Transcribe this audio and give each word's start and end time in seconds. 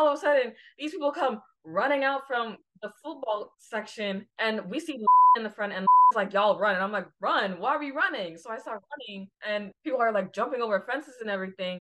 all 0.00 0.08
of 0.08 0.14
a 0.14 0.20
sudden, 0.20 0.52
these 0.78 0.92
people 0.92 1.12
come 1.12 1.42
running 1.62 2.04
out 2.04 2.26
from 2.26 2.56
the 2.82 2.90
football 3.04 3.52
section, 3.58 4.24
and 4.38 4.62
we 4.70 4.80
see 4.80 4.98
in 5.36 5.42
the 5.42 5.50
front, 5.50 5.74
and 5.74 5.82
it's 5.82 6.16
like, 6.16 6.32
y'all 6.32 6.58
run. 6.58 6.74
And 6.74 6.82
I'm 6.82 6.90
like, 6.90 7.06
run? 7.20 7.60
Why 7.60 7.74
are 7.74 7.78
we 7.78 7.90
running? 7.90 8.38
So 8.38 8.50
I 8.50 8.56
start 8.56 8.82
running, 8.90 9.28
and 9.46 9.72
people 9.84 10.00
are 10.00 10.12
like 10.12 10.32
jumping 10.32 10.62
over 10.62 10.80
fences 10.90 11.16
and 11.20 11.28
everything. 11.28 11.78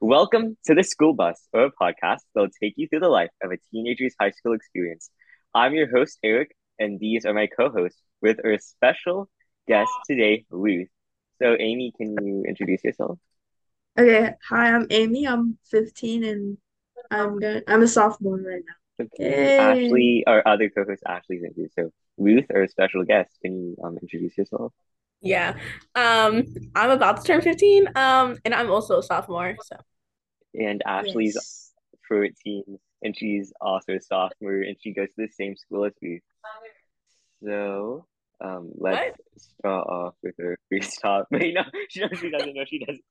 Welcome 0.00 0.56
to 0.66 0.74
the 0.74 0.82
School 0.82 1.14
Bus, 1.14 1.48
or 1.52 1.64
a 1.64 1.70
podcast 1.70 2.20
that 2.34 2.40
will 2.40 2.48
take 2.62 2.74
you 2.76 2.86
through 2.86 3.00
the 3.00 3.08
life 3.08 3.30
of 3.42 3.50
a 3.50 3.56
teenager's 3.72 4.14
high 4.20 4.30
school 4.30 4.52
experience. 4.52 5.10
I'm 5.54 5.72
your 5.72 5.90
host, 5.90 6.18
Eric, 6.22 6.54
and 6.78 7.00
these 7.00 7.24
are 7.24 7.32
my 7.32 7.46
co 7.46 7.70
hosts 7.70 8.00
with 8.20 8.38
our 8.44 8.58
special 8.58 9.28
guest 9.66 9.90
today, 10.06 10.44
Ruth. 10.50 10.88
So, 11.42 11.56
Amy, 11.58 11.92
can 11.96 12.14
you 12.22 12.44
introduce 12.46 12.84
yourself? 12.84 13.18
Okay, 13.96 14.32
hi, 14.48 14.74
I'm 14.74 14.88
Amy. 14.90 15.24
I'm 15.26 15.56
15 15.70 16.24
and 16.24 16.58
I'm 17.12 17.38
going 17.38 17.62
I'm 17.68 17.82
a 17.82 17.86
sophomore 17.86 18.38
right 18.38 18.62
now. 18.66 19.04
Okay. 19.04 19.24
Yay. 19.24 19.58
Ashley, 19.58 20.24
our 20.26 20.42
other 20.46 20.68
co 20.68 20.84
host, 20.84 21.02
Ashley's 21.06 21.44
in 21.44 21.52
here. 21.54 21.68
So, 21.76 21.92
Ruth, 22.18 22.46
our 22.52 22.66
special 22.66 23.04
guest, 23.04 23.30
can 23.40 23.52
you 23.52 23.76
um, 23.84 23.96
introduce 24.02 24.36
yourself? 24.36 24.72
Yeah. 25.20 25.54
Um, 25.94 26.44
I'm 26.74 26.90
about 26.90 27.18
to 27.18 27.22
turn 27.22 27.40
15. 27.40 27.88
Um, 27.94 28.36
and 28.44 28.52
I'm 28.52 28.68
also 28.70 28.98
a 28.98 29.02
sophomore. 29.02 29.56
So 29.62 29.76
And 30.58 30.82
Ashley's 30.84 31.36
Yes. 31.36 31.72
14, 32.08 32.78
and 33.02 33.16
she's 33.16 33.52
also 33.60 33.92
a 33.94 34.00
sophomore, 34.00 34.60
and 34.60 34.76
she 34.80 34.92
goes 34.92 35.08
to 35.08 35.14
the 35.26 35.28
same 35.28 35.56
school 35.56 35.84
as 35.84 35.92
Ruth. 36.02 36.20
So, 37.44 38.06
um, 38.40 38.72
let's 38.76 39.16
start 39.36 39.86
off 39.86 40.14
with 40.22 40.34
her 40.38 40.58
first 40.72 41.00
top. 41.00 41.28
Wait, 41.30 41.54
no, 41.54 41.62
she 41.88 42.00
knows 42.00 42.18
she 42.18 42.30
doesn't 42.30 42.54
know 42.54 42.64
she 42.66 42.80
doesn't. 42.80 43.04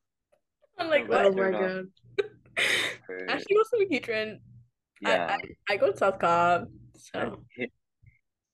I'm 0.78 0.90
like, 0.90 1.06
Oh, 1.10 1.14
Oh 1.14 1.24
what? 1.30 1.36
my 1.36 1.52
Turn. 1.52 1.52
God. 1.52 2.26
Her, 3.08 3.26
Ashley 3.30 3.56
goes 3.56 3.70
to 3.70 3.78
McEachern. 3.86 4.40
yeah. 5.02 5.38
I, 5.70 5.74
I 5.74 5.78
go 5.78 5.92
to 5.92 5.98
South 5.98 6.20
Cobb. 6.20 6.70
So 6.98 7.44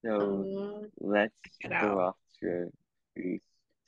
So 0.05 0.45
Uh, 0.47 0.87
let's 0.99 1.35
go 1.61 1.75
out. 1.75 1.97
off 1.97 2.15
to 2.41 2.47
our 2.49 2.69
first 3.15 3.43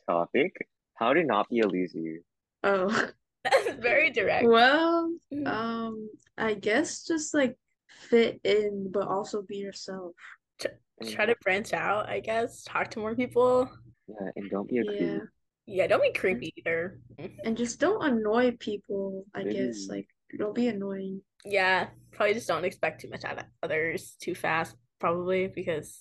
topic. 0.07 0.55
How 0.95 1.13
to 1.13 1.23
not 1.23 1.49
be 1.49 1.59
a 1.61 1.67
loser. 1.67 2.19
oh. 2.63 3.09
that's 3.43 3.73
very 3.81 4.11
direct. 4.11 4.45
Well, 4.45 5.11
Mhm. 5.33 5.47
um, 5.47 6.09
I 6.37 6.53
guess 6.53 7.07
just 7.07 7.33
like 7.33 7.57
fit 8.09 8.39
in, 8.43 8.91
but 8.91 9.07
also 9.07 9.41
be 9.41 9.57
yourself. 9.57 10.13
Try 11.09 11.25
to 11.25 11.35
branch 11.41 11.73
out, 11.73 12.07
I 12.07 12.19
guess. 12.19 12.63
Talk 12.63 12.91
to 12.91 12.99
more 12.99 13.15
people. 13.15 13.67
Yeah, 14.07 14.29
and 14.35 14.49
don't 14.51 14.69
be 14.69 14.77
a 14.77 14.83
Yeah. 14.83 14.91
creep. 14.97 15.23
Yeah, 15.65 15.87
don't 15.87 16.01
be 16.01 16.11
creepy 16.13 16.53
either. 16.57 16.99
And 17.45 17.57
just 17.57 17.79
don't 17.79 18.03
annoy 18.03 18.51
people, 18.57 19.25
I 19.33 19.43
guess. 19.43 19.87
Mhm. 19.87 19.89
Like, 19.89 20.07
don't 20.37 20.55
be 20.55 20.67
annoying. 20.67 21.21
Yeah, 21.45 21.89
probably 22.11 22.33
just 22.35 22.47
don't 22.47 22.65
expect 22.65 23.01
too 23.01 23.09
much 23.09 23.23
out 23.23 23.39
of 23.39 23.45
others 23.63 24.15
too 24.21 24.35
fast, 24.35 24.75
probably, 24.99 25.47
because 25.47 25.99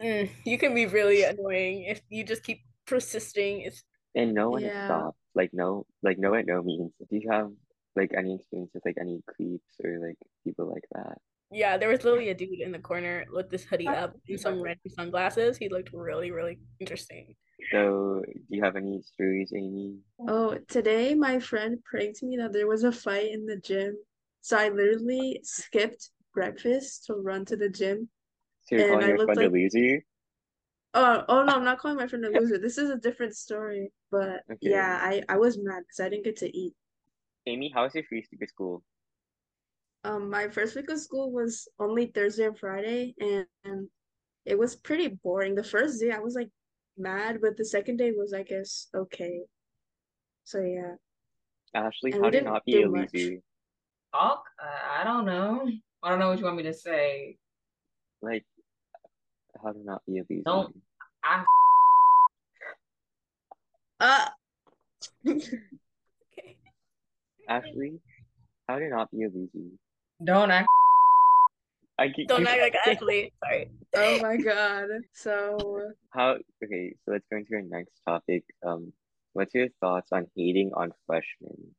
mm, 0.00 0.30
you 0.44 0.58
can 0.58 0.74
be 0.74 0.86
really 0.86 1.22
annoying 1.24 1.84
if 1.84 2.00
you 2.08 2.24
just 2.24 2.44
keep 2.44 2.60
persisting. 2.86 3.62
It's 3.62 3.82
And 4.14 4.34
no 4.34 4.50
one 4.50 4.62
to 4.62 4.68
Yeah. 4.68 4.84
stop. 4.84 5.16
Like 5.34 5.52
no 5.52 5.84
like 6.02 6.18
no, 6.18 6.34
at 6.34 6.46
no 6.46 6.62
means. 6.62 6.92
If 7.00 7.12
you 7.12 7.28
have 7.30 7.50
like 7.94 8.12
any 8.16 8.36
experience 8.36 8.70
with 8.74 8.84
like 8.84 8.96
any 9.00 9.22
creeps 9.26 9.74
or 9.82 9.98
like 9.98 10.16
people 10.44 10.66
like 10.70 10.84
that. 10.92 11.18
Yeah, 11.52 11.76
there 11.76 11.88
was 11.88 12.02
literally 12.02 12.30
a 12.30 12.34
dude 12.34 12.60
in 12.60 12.72
the 12.72 12.78
corner 12.78 13.24
with 13.32 13.50
this 13.50 13.64
hoodie 13.64 13.88
up 13.88 14.16
and 14.28 14.38
some 14.40 14.60
red 14.60 14.78
sunglasses. 14.88 15.56
He 15.56 15.68
looked 15.68 15.90
really, 15.92 16.30
really 16.32 16.58
interesting. 16.80 17.34
So 17.72 18.22
do 18.26 18.42
you 18.56 18.62
have 18.64 18.76
any 18.76 19.02
stories, 19.02 19.52
Amy? 19.54 19.98
Oh, 20.18 20.58
today 20.68 21.14
my 21.14 21.38
friend 21.38 21.78
pranked 21.84 22.22
me 22.22 22.36
that 22.38 22.52
there 22.52 22.66
was 22.66 22.84
a 22.84 22.92
fight 22.92 23.30
in 23.30 23.46
the 23.46 23.56
gym. 23.56 23.96
So 24.40 24.58
I 24.58 24.68
literally 24.70 25.40
skipped 25.44 26.10
breakfast 26.34 27.04
to 27.06 27.14
run 27.14 27.44
to 27.46 27.56
the 27.56 27.68
gym. 27.68 28.08
So 28.64 28.76
you're 28.76 28.84
And 28.84 28.90
calling 28.90 29.06
I 29.06 29.08
your 29.08 29.18
looked 29.18 29.36
friend 29.36 29.52
a 29.52 29.56
loser? 29.56 30.02
Oh, 30.94 31.24
oh 31.28 31.42
no, 31.44 31.54
I'm 31.54 31.64
not 31.64 31.78
calling 31.78 31.96
my 31.96 32.06
friend 32.06 32.24
a 32.24 32.30
loser. 32.30 32.58
This 32.58 32.78
is 32.78 32.90
a 32.90 32.96
different 32.96 33.36
story. 33.36 33.92
But 34.10 34.42
Okay. 34.52 34.70
yeah, 34.70 34.98
I, 35.00 35.22
I 35.28 35.36
was 35.36 35.58
mad 35.58 35.82
because 35.86 36.00
I 36.00 36.08
didn't 36.08 36.24
get 36.24 36.36
to 36.38 36.56
eat. 36.56 36.72
Amy, 37.46 37.70
how 37.72 37.84
was 37.84 37.94
your 37.94 38.04
first 38.04 38.28
week 38.32 38.42
of 38.42 38.48
school? 38.48 38.82
Um, 40.06 40.30
my 40.30 40.46
first 40.48 40.76
week 40.76 40.88
of 40.88 41.00
school 41.00 41.32
was 41.32 41.66
only 41.80 42.06
Thursday 42.06 42.44
and 42.46 42.56
Friday, 42.56 43.12
and, 43.18 43.44
and 43.64 43.88
it 44.44 44.56
was 44.56 44.76
pretty 44.76 45.08
boring. 45.24 45.56
The 45.56 45.64
first 45.64 46.00
day 46.00 46.12
I 46.12 46.20
was 46.20 46.36
like 46.36 46.48
mad, 46.96 47.38
but 47.42 47.56
the 47.56 47.64
second 47.64 47.96
day 47.96 48.12
was, 48.12 48.32
I 48.32 48.44
guess, 48.44 48.86
okay. 48.94 49.40
So 50.44 50.60
yeah. 50.60 50.94
Ashley, 51.74 52.12
And 52.12 52.20
how 52.22 52.26
we 52.26 52.30
to 52.30 52.38
didn't 52.38 52.64
be 52.64 52.72
do 52.72 52.86
a 52.86 52.88
much. 52.88 53.10
loser? 53.12 53.40
Talk? 54.14 54.44
I, 54.60 55.00
I 55.00 55.04
don't 55.04 55.26
know. 55.26 55.68
I 56.04 56.08
don't 56.10 56.20
know 56.20 56.28
what 56.28 56.38
you 56.38 56.44
want 56.44 56.56
me 56.56 56.62
to 56.62 56.72
say. 56.72 57.36
Like 58.22 58.44
how 59.60 59.72
to 59.72 59.84
not 59.84 60.02
be 60.06 60.18
a 60.18 60.22
loser. 60.30 60.42
Don't- 60.44 60.76
I 61.24 61.44
Uh 64.00 64.28
Okay. 65.26 65.50
Ashley, 67.48 67.98
how 68.68 68.78
to 68.78 68.88
not 68.88 69.10
be 69.10 69.24
a 69.24 69.28
loser? 69.28 69.74
Don't 70.24 70.50
act. 70.50 70.68
I 71.98 72.08
keep 72.10 72.28
Don't 72.28 72.46
act 72.46 72.60
like 72.60 72.74
Ashley. 72.86 73.32
Sorry. 73.42 73.70
oh 73.96 74.20
my 74.20 74.36
God. 74.36 74.88
So 75.14 75.92
How 76.10 76.36
okay, 76.62 76.94
so 77.04 77.12
let's 77.12 77.24
go 77.30 77.38
into 77.38 77.54
our 77.54 77.62
next 77.62 77.92
topic. 78.06 78.44
Um, 78.64 78.92
what's 79.32 79.54
your 79.54 79.68
thoughts 79.80 80.10
on 80.12 80.26
hating 80.36 80.72
on 80.74 80.92
freshmen? 81.06 81.74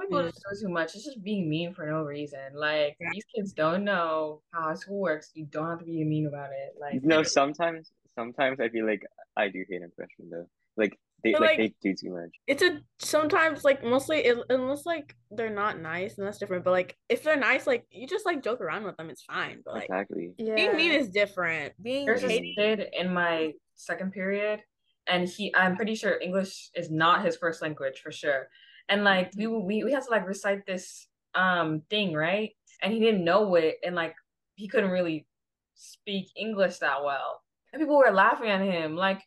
People 0.00 0.22
just 0.22 0.42
do 0.50 0.66
too 0.66 0.72
much. 0.72 0.94
It's 0.94 1.04
just 1.04 1.22
being 1.22 1.48
mean 1.50 1.74
for 1.74 1.86
no 1.86 2.02
reason. 2.02 2.54
Like 2.54 2.96
Yeah. 3.00 3.10
these 3.12 3.24
kids 3.34 3.52
don't 3.52 3.84
know 3.84 4.42
how 4.52 4.62
high 4.62 4.74
school 4.74 5.00
works. 5.00 5.30
You 5.34 5.46
don't 5.46 5.68
have 5.68 5.80
to 5.80 5.84
be 5.84 6.04
mean 6.04 6.26
about 6.26 6.50
it. 6.50 6.74
Like 6.80 7.02
No, 7.02 7.22
sometimes 7.22 7.90
sometimes 8.14 8.60
I 8.60 8.68
feel 8.68 8.86
like 8.86 9.02
I 9.36 9.48
do 9.48 9.64
hate 9.68 9.82
on 9.82 9.90
freshmen 9.96 10.30
though. 10.30 10.48
Like 10.76 10.96
they 11.24 11.32
But, 11.32 11.40
like 11.40 11.58
like- 11.58 11.58
they 11.58 11.74
do 11.90 11.94
too 11.94 12.12
much. 12.12 12.30
It's 12.46 12.62
a 12.62 12.80
sometimes 12.98 13.64
like 13.64 13.82
mostly 13.82 14.18
it, 14.18 14.38
unless 14.50 14.86
like 14.86 15.16
they're 15.30 15.50
not 15.50 15.80
nice 15.80 16.16
and 16.18 16.26
that's 16.26 16.38
different. 16.38 16.64
But 16.64 16.70
like 16.72 16.96
if 17.08 17.22
they're 17.22 17.36
nice, 17.36 17.66
like 17.66 17.86
you 17.90 18.06
just 18.06 18.24
like 18.26 18.42
joke 18.42 18.60
around 18.60 18.84
with 18.84 18.96
them, 18.96 19.10
it's 19.10 19.22
fine. 19.22 19.62
But 19.64 19.74
like 19.74 19.84
Exactly. 19.84 20.32
being 20.38 20.76
mean 20.76 20.92
is 20.92 21.08
different. 21.08 21.74
Being 21.82 22.06
there's 22.06 22.22
this 22.22 22.40
kid 22.56 22.86
in 22.92 23.12
my 23.12 23.52
second 23.74 24.12
period, 24.12 24.60
and 25.06 25.28
he 25.28 25.54
I'm 25.54 25.76
pretty 25.76 25.94
sure 25.94 26.20
English 26.20 26.70
is 26.74 26.90
not 26.90 27.24
his 27.24 27.36
first 27.36 27.62
language 27.62 28.00
for 28.00 28.12
sure. 28.12 28.48
And 28.88 29.04
like 29.04 29.32
we 29.36 29.46
we 29.46 29.84
we 29.84 29.92
had 29.92 30.04
to 30.04 30.10
like 30.10 30.26
recite 30.26 30.66
this 30.66 31.08
um 31.34 31.82
thing, 31.90 32.14
right? 32.14 32.50
And 32.80 32.92
he 32.92 33.00
didn't 33.00 33.24
know 33.24 33.54
it, 33.56 33.76
and 33.84 33.94
like 33.96 34.14
he 34.54 34.68
couldn't 34.68 34.90
really 34.90 35.26
speak 35.74 36.28
English 36.36 36.78
that 36.78 37.02
well. 37.04 37.42
And 37.72 37.80
people 37.80 37.98
were 37.98 38.10
laughing 38.12 38.48
at 38.50 38.60
him, 38.60 38.96
like 38.96 39.20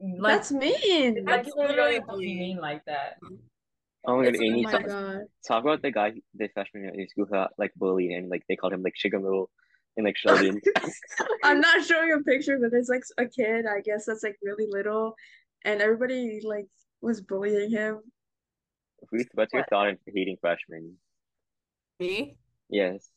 like 0.00 0.36
That's 0.36 0.52
mean. 0.52 1.14
like 1.16 1.24
That's 1.44 1.48
you 1.48 1.54
literally 1.56 1.76
literally 1.76 1.94
don't 1.98 2.06
be 2.06 2.12
bullying. 2.12 2.38
mean 2.38 2.56
like 2.58 2.84
that. 2.86 3.16
Oh 4.06 4.16
my 4.16 4.24
god, 4.24 4.34
It's- 4.34 4.42
Amy, 4.42 4.64
Oh 4.66 4.70
talk, 4.70 4.82
my 4.82 4.88
God. 4.88 5.20
talk 5.46 5.62
about 5.64 5.82
the 5.82 5.90
guy, 5.90 6.12
the 6.34 6.48
freshman 6.54 6.86
at 6.86 6.94
your 6.94 7.06
school 7.08 7.26
who 7.26 7.32
got 7.32 7.50
like 7.58 7.72
bullied 7.76 8.12
and 8.12 8.28
like 8.30 8.42
they 8.48 8.56
called 8.56 8.72
him 8.72 8.82
like 8.82 8.94
Shigamil 9.02 9.46
and 9.96 10.06
like 10.06 10.16
Sheldon. 10.16 10.60
I'm 11.44 11.60
not 11.60 11.84
showing 11.84 12.12
a 12.12 12.20
picture, 12.22 12.58
but 12.60 12.70
there's 12.70 12.88
like 12.88 13.02
a 13.18 13.26
kid, 13.26 13.66
I 13.66 13.80
guess 13.80 14.04
that's 14.06 14.22
like 14.22 14.36
really 14.42 14.66
little, 14.68 15.14
and 15.64 15.82
everybody 15.82 16.40
like 16.44 16.66
was 17.00 17.20
bullying 17.20 17.70
him. 17.70 18.00
Ruth, 19.12 19.28
what's 19.34 19.52
your 19.52 19.62
What? 19.62 19.70
thought 19.70 19.88
on 19.88 19.98
hating 20.06 20.36
freshmen? 20.40 20.94
me. 22.00 22.36
Yes. 22.70 23.08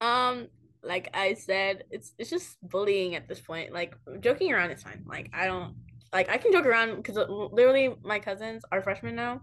Um, 0.00 0.48
like 0.82 1.10
I 1.14 1.34
said, 1.34 1.84
it's 1.90 2.12
it's 2.18 2.30
just 2.30 2.56
bullying 2.68 3.14
at 3.14 3.28
this 3.28 3.40
point. 3.40 3.72
Like 3.72 3.94
joking 4.20 4.52
around 4.52 4.72
is 4.72 4.82
fine. 4.82 5.04
Like 5.06 5.30
I 5.32 5.46
don't 5.46 5.74
like 6.12 6.28
I 6.28 6.38
can 6.38 6.52
joke 6.52 6.66
around 6.66 6.96
because 6.96 7.16
uh, 7.16 7.26
literally 7.28 7.94
my 8.02 8.18
cousins 8.18 8.64
are 8.72 8.82
freshmen 8.82 9.14
now, 9.16 9.42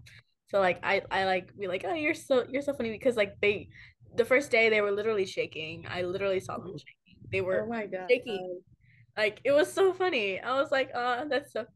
so 0.50 0.60
like 0.60 0.80
I 0.82 1.02
I 1.10 1.24
like 1.24 1.56
be 1.58 1.66
like 1.68 1.84
oh 1.86 1.94
you're 1.94 2.14
so 2.14 2.44
you're 2.48 2.62
so 2.62 2.72
funny 2.74 2.90
because 2.90 3.16
like 3.16 3.34
they 3.40 3.68
the 4.16 4.24
first 4.24 4.50
day 4.50 4.68
they 4.68 4.80
were 4.80 4.92
literally 4.92 5.26
shaking. 5.26 5.86
I 5.88 6.02
literally 6.02 6.40
saw 6.40 6.58
them 6.58 6.72
oh. 6.74 6.78
shaking. 6.78 7.18
They 7.30 7.40
Oh 7.52 7.64
were 7.64 7.66
my 7.66 7.86
God. 7.86 8.10
shaking. 8.10 8.60
Like 9.16 9.40
it 9.44 9.52
was 9.52 9.72
so 9.72 9.92
funny. 9.92 10.40
I 10.40 10.54
was 10.60 10.70
like, 10.70 10.90
oh, 10.94 11.26
that's 11.28 11.52
so 11.52 11.66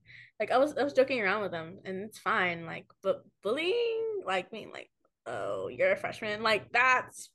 like 0.40 0.50
I 0.50 0.58
was 0.58 0.76
I 0.76 0.84
was 0.84 0.92
joking 0.94 1.20
around 1.20 1.42
with 1.42 1.52
them 1.52 1.78
and 1.84 2.04
it's 2.04 2.18
fine. 2.18 2.66
Like, 2.66 2.86
but 3.02 3.24
bullying, 3.42 4.22
like 4.26 4.50
being 4.50 4.72
like, 4.72 4.90
oh, 5.26 5.68
you're 5.68 5.92
a 5.92 5.96
freshman, 5.96 6.42
like 6.42 6.72
that's 6.72 7.30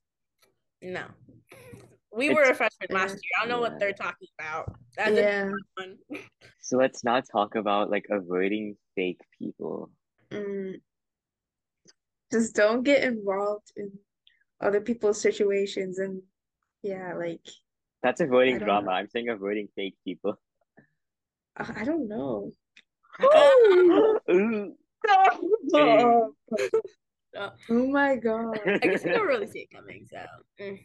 no. 0.81 1.05
We 2.11 2.33
were 2.33 2.43
a 2.43 2.55
freshman 2.55 2.87
last 2.89 3.13
year. 3.13 3.31
I 3.37 3.41
don't 3.41 3.49
know 3.49 3.55
Yeah. 3.55 3.69
what 3.69 3.79
they're 3.79 3.93
talking 3.93 4.27
about. 4.39 4.75
That's 4.97 5.11
a 5.11 5.21
Yeah. 5.21 5.51
So 6.59 6.77
let's 6.77 7.03
not 7.03 7.25
talk 7.31 7.55
about 7.55 7.89
like 7.89 8.05
avoiding 8.09 8.77
fake 8.95 9.21
people. 9.37 9.91
Mm. 10.31 10.81
Just 12.31 12.55
don't 12.55 12.83
get 12.83 13.03
involved 13.03 13.71
in 13.75 13.91
other 14.61 14.81
people's 14.81 15.21
situations 15.21 15.99
and 15.99 16.21
yeah, 16.83 17.13
like 17.15 17.45
That's 18.03 18.21
avoiding 18.21 18.59
drama. 18.59 18.87
know. 18.87 18.91
I'm 18.93 19.09
saying 19.09 19.29
avoiding 19.29 19.67
fake 19.75 19.97
people. 20.03 20.39
I 21.57 21.81
I 21.81 21.85
don't 21.85 22.07
know. 22.07 22.51
Oh, 23.21 24.19
oh 27.69 27.87
my 27.87 28.15
god. 28.15 28.59
I 28.65 28.77
guess 28.79 29.03
you 29.03 29.11
don't 29.13 29.27
really 29.27 29.47
see 29.47 29.67
it 29.69 29.75
coming. 29.75 30.07
So 30.09 30.17
mm. 30.59 30.79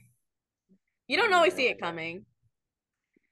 You 1.09 1.17
don't 1.17 1.33
always 1.35 1.55
see 1.55 1.69
it 1.69 1.81
coming. 1.81 2.25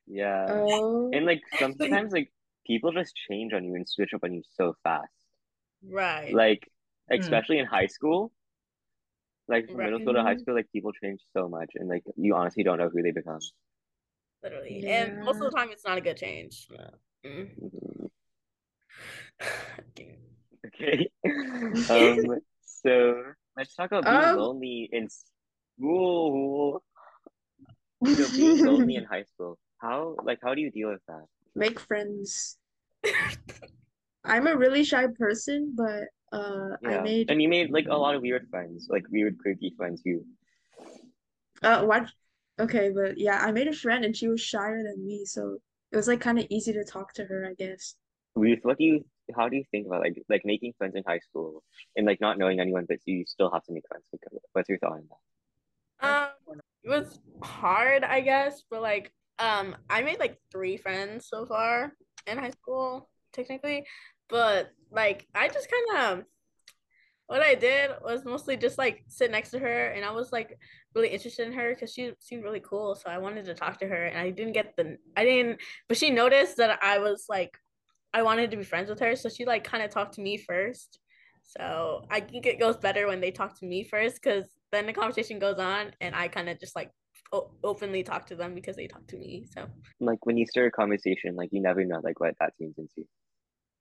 yeah. 0.06 0.52
Oh. 0.52 1.12
And 1.12 1.26
like 1.26 1.42
sometimes 1.58 2.12
like 2.12 2.30
people 2.66 2.92
just 2.92 3.14
change 3.28 3.52
on 3.52 3.64
you 3.64 3.74
and 3.74 3.88
switch 3.88 4.14
up 4.14 4.24
on 4.24 4.32
you 4.32 4.42
so 4.56 4.74
fast. 4.82 5.08
Right. 5.88 6.34
Like 6.34 6.69
Hmm. 7.14 7.19
especially 7.19 7.58
in 7.60 7.66
high 7.66 7.86
school. 7.86 8.32
Like 9.46 9.70
from 9.70 9.84
middle 9.84 10.00
school 10.00 10.14
to 10.14 10.22
high 10.22 10.34
school, 10.36 10.54
like 10.54 10.70
people 10.72 10.90
change 10.92 11.20
so 11.32 11.48
much 11.48 11.70
and 11.76 11.88
like 11.88 12.02
you 12.16 12.34
honestly 12.34 12.64
don't 12.64 12.78
know 12.78 12.88
who 12.88 13.02
they 13.02 13.12
become. 13.12 13.38
Literally. 14.42 14.84
And 14.86 15.22
most 15.24 15.40
of 15.40 15.50
the 15.50 15.56
time 15.56 15.70
it's 15.70 15.84
not 15.84 15.98
a 15.98 16.00
good 16.00 16.16
change. 16.16 16.66
No. 16.70 16.90
Mm. 17.24 17.48
Mhm. 17.56 18.10
Okay. 19.88 20.19
Okay. 20.66 21.08
Um 21.88 22.40
so 22.64 23.22
let's 23.56 23.74
talk 23.74 23.92
about 23.92 24.08
being 24.08 24.32
Um. 24.32 24.34
lonely 24.34 24.88
in 24.92 25.08
school. 25.10 26.82
So 28.04 28.28
being 28.28 28.64
lonely 28.64 28.96
in 28.96 29.04
high 29.10 29.25
school. 29.25 29.58
How 29.78 30.16
like 30.25 30.38
how 30.43 30.54
do 30.54 30.60
you 30.60 30.70
deal 30.70 30.90
with 30.90 31.02
that? 31.08 31.25
Make 31.54 31.81
friends. 31.81 32.58
I'm 34.25 34.46
a 34.46 34.56
really 34.56 34.84
shy 34.84 35.06
person, 35.19 35.75
but 35.76 36.04
uh, 36.32 36.76
I 36.84 36.99
made 36.99 37.31
And 37.31 37.43
you 37.43 37.49
made 37.49 37.70
like 37.70 37.87
a 37.88 37.96
lot 37.96 38.14
of 38.14 38.22
weird 38.22 38.49
friends, 38.50 38.87
like 38.88 39.04
weird 39.10 39.38
creepy 39.38 39.75
friends 39.76 40.02
who 40.04 40.22
uh 41.62 41.84
what? 41.84 42.08
Okay, 42.60 42.90
but 42.94 43.19
yeah, 43.19 43.38
I 43.38 43.50
made 43.50 43.69
a 43.69 43.72
friend 43.72 44.05
and 44.05 44.16
she 44.16 44.28
was 44.28 44.40
shyer 44.40 44.82
than 44.82 45.05
me, 45.05 45.25
so 45.25 45.58
it 45.90 45.96
was 45.96 46.08
like 46.08 46.20
kind 46.20 46.38
of 46.38 46.46
easy 46.50 46.72
to 46.72 46.84
talk 46.84 47.12
to 47.14 47.25
her, 47.25 47.46
I 47.48 47.55
guess. 47.55 47.96
Ruth, 48.34 48.60
what 48.62 48.78
do 48.78 48.84
you 48.84 49.05
how 49.37 49.48
do 49.48 49.56
you 49.56 49.64
think 49.70 49.87
about 49.87 50.00
like 50.00 50.22
like 50.28 50.43
making 50.44 50.72
friends 50.78 50.94
in 50.94 51.02
high 51.06 51.20
school 51.20 51.62
and 51.96 52.06
like 52.06 52.20
not 52.20 52.38
knowing 52.38 52.60
anyone 52.60 52.87
but 52.88 52.98
you 53.05 53.25
still 53.26 53.50
have 53.50 53.64
to 53.64 53.72
make 53.72 53.84
friends? 53.88 54.05
Like, 54.12 54.43
what's 54.52 54.69
your 54.69 54.78
thought 54.78 54.93
on 54.93 55.08
that? 55.10 56.08
Um, 56.08 56.31
it 56.84 56.88
was 56.88 57.19
hard, 57.43 58.05
I 58.05 58.20
guess, 58.20 58.62
but 58.70 58.82
like, 58.82 59.12
um, 59.38 59.76
I 59.88 60.02
made 60.02 60.19
like 60.20 60.38
three 60.50 60.76
friends 60.76 61.29
so 61.29 61.46
far 61.46 61.93
in 62.26 62.38
high 62.38 62.50
school, 62.50 63.08
technically, 63.32 63.87
but 64.29 64.70
like, 64.90 65.26
I 65.34 65.49
just 65.49 65.69
kind 65.70 66.19
of, 66.19 66.25
what 67.26 67.40
I 67.40 67.55
did 67.55 67.93
was 68.05 68.25
mostly 68.25 68.56
just 68.56 68.76
like 68.79 69.05
sit 69.08 69.31
next 69.31 69.50
to 69.50 69.58
her, 69.58 69.87
and 69.87 70.05
I 70.05 70.11
was 70.11 70.32
like 70.32 70.58
really 70.94 71.08
interested 71.08 71.46
in 71.46 71.52
her 71.55 71.73
because 71.73 71.93
she 71.93 72.12
seemed 72.20 72.44
really 72.44 72.61
cool, 72.61 72.94
so 72.94 73.08
I 73.08 73.19
wanted 73.19 73.46
to 73.46 73.55
talk 73.55 73.79
to 73.79 73.87
her, 73.87 74.05
and 74.06 74.19
I 74.19 74.31
didn't 74.31 74.52
get 74.52 74.76
the, 74.76 74.99
I 75.17 75.25
didn't, 75.25 75.61
but 75.88 75.96
she 75.96 76.11
noticed 76.11 76.58
that 76.58 76.79
I 76.82 76.99
was 76.99 77.26
like, 77.29 77.56
I 78.12 78.23
wanted 78.23 78.50
to 78.50 78.56
be 78.58 78.64
friends 78.64 78.90
with 78.90 79.00
her, 79.00 79.17
so 79.17 79.29
she 79.29 79.46
like 79.46 79.64
kind 79.64 79.82
of 79.82 79.90
talked 79.90 80.14
to 80.14 80.20
me 80.20 80.37
first. 80.37 80.99
So 81.42 82.04
I 82.10 82.20
think 82.20 82.46
it 82.46 82.58
goes 82.58 82.76
better 82.76 83.06
when 83.06 83.20
they 83.20 83.30
talk 83.30 83.58
to 83.60 83.66
me 83.66 83.84
first, 83.84 84.22
because 84.22 84.44
then 84.70 84.86
the 84.86 84.92
conversation 84.92 85.38
goes 85.38 85.58
on, 85.58 85.92
and 86.00 86.14
I 86.14 86.28
kind 86.28 86.48
of 86.48 86.58
just 86.58 86.74
like 86.74 86.90
o- 87.32 87.52
openly 87.62 88.02
talk 88.02 88.26
to 88.26 88.36
them 88.36 88.54
because 88.54 88.76
they 88.76 88.86
talk 88.86 89.06
to 89.08 89.16
me. 89.16 89.46
So 89.54 89.66
Like 90.00 90.24
when 90.24 90.36
you 90.36 90.46
start 90.46 90.68
a 90.68 90.70
conversation, 90.70 91.36
like 91.36 91.50
you 91.52 91.60
never 91.60 91.84
know 91.84 92.00
like 92.02 92.20
what 92.20 92.34
that 92.40 92.54
turns 92.58 92.78
into. 92.78 93.06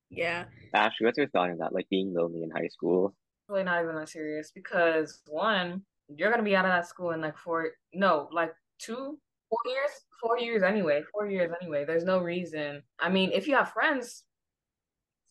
yeah, 0.10 0.46
Ashley, 0.74 1.06
what's 1.06 1.18
your 1.18 1.28
thought 1.30 1.50
on 1.52 1.58
that? 1.60 1.74
Like 1.74 1.88
being 1.90 2.14
lonely 2.14 2.44
in 2.44 2.52
high 2.52 2.68
school? 2.68 3.16
really 3.48 3.64
not 3.64 3.84
even 3.84 3.96
that 3.96 4.10
serious 4.10 4.52
because 4.52 5.22
one, 5.28 5.82
you're 6.16 6.32
gonna 6.32 6.44
be 6.44 6.56
out 6.56 6.66
of 6.66 6.72
that 6.72 6.88
school 6.88 7.12
in 7.12 7.22
like 7.22 7.38
four, 7.38 7.72
no, 7.94 8.30
like 8.32 8.54
two, 8.80 9.18
four 9.50 9.60
years, 9.66 9.92
four 10.22 10.40
years 10.40 10.64
anyway, 10.64 11.04
four 11.12 11.28
years 11.28 11.52
anyway. 11.62 11.86
There's 11.86 12.06
no 12.06 12.20
reason. 12.20 12.82
I 13.00 13.10
mean, 13.10 13.32
if 13.34 13.48
you 13.48 13.56
have 13.56 13.72
friends, 13.72 14.24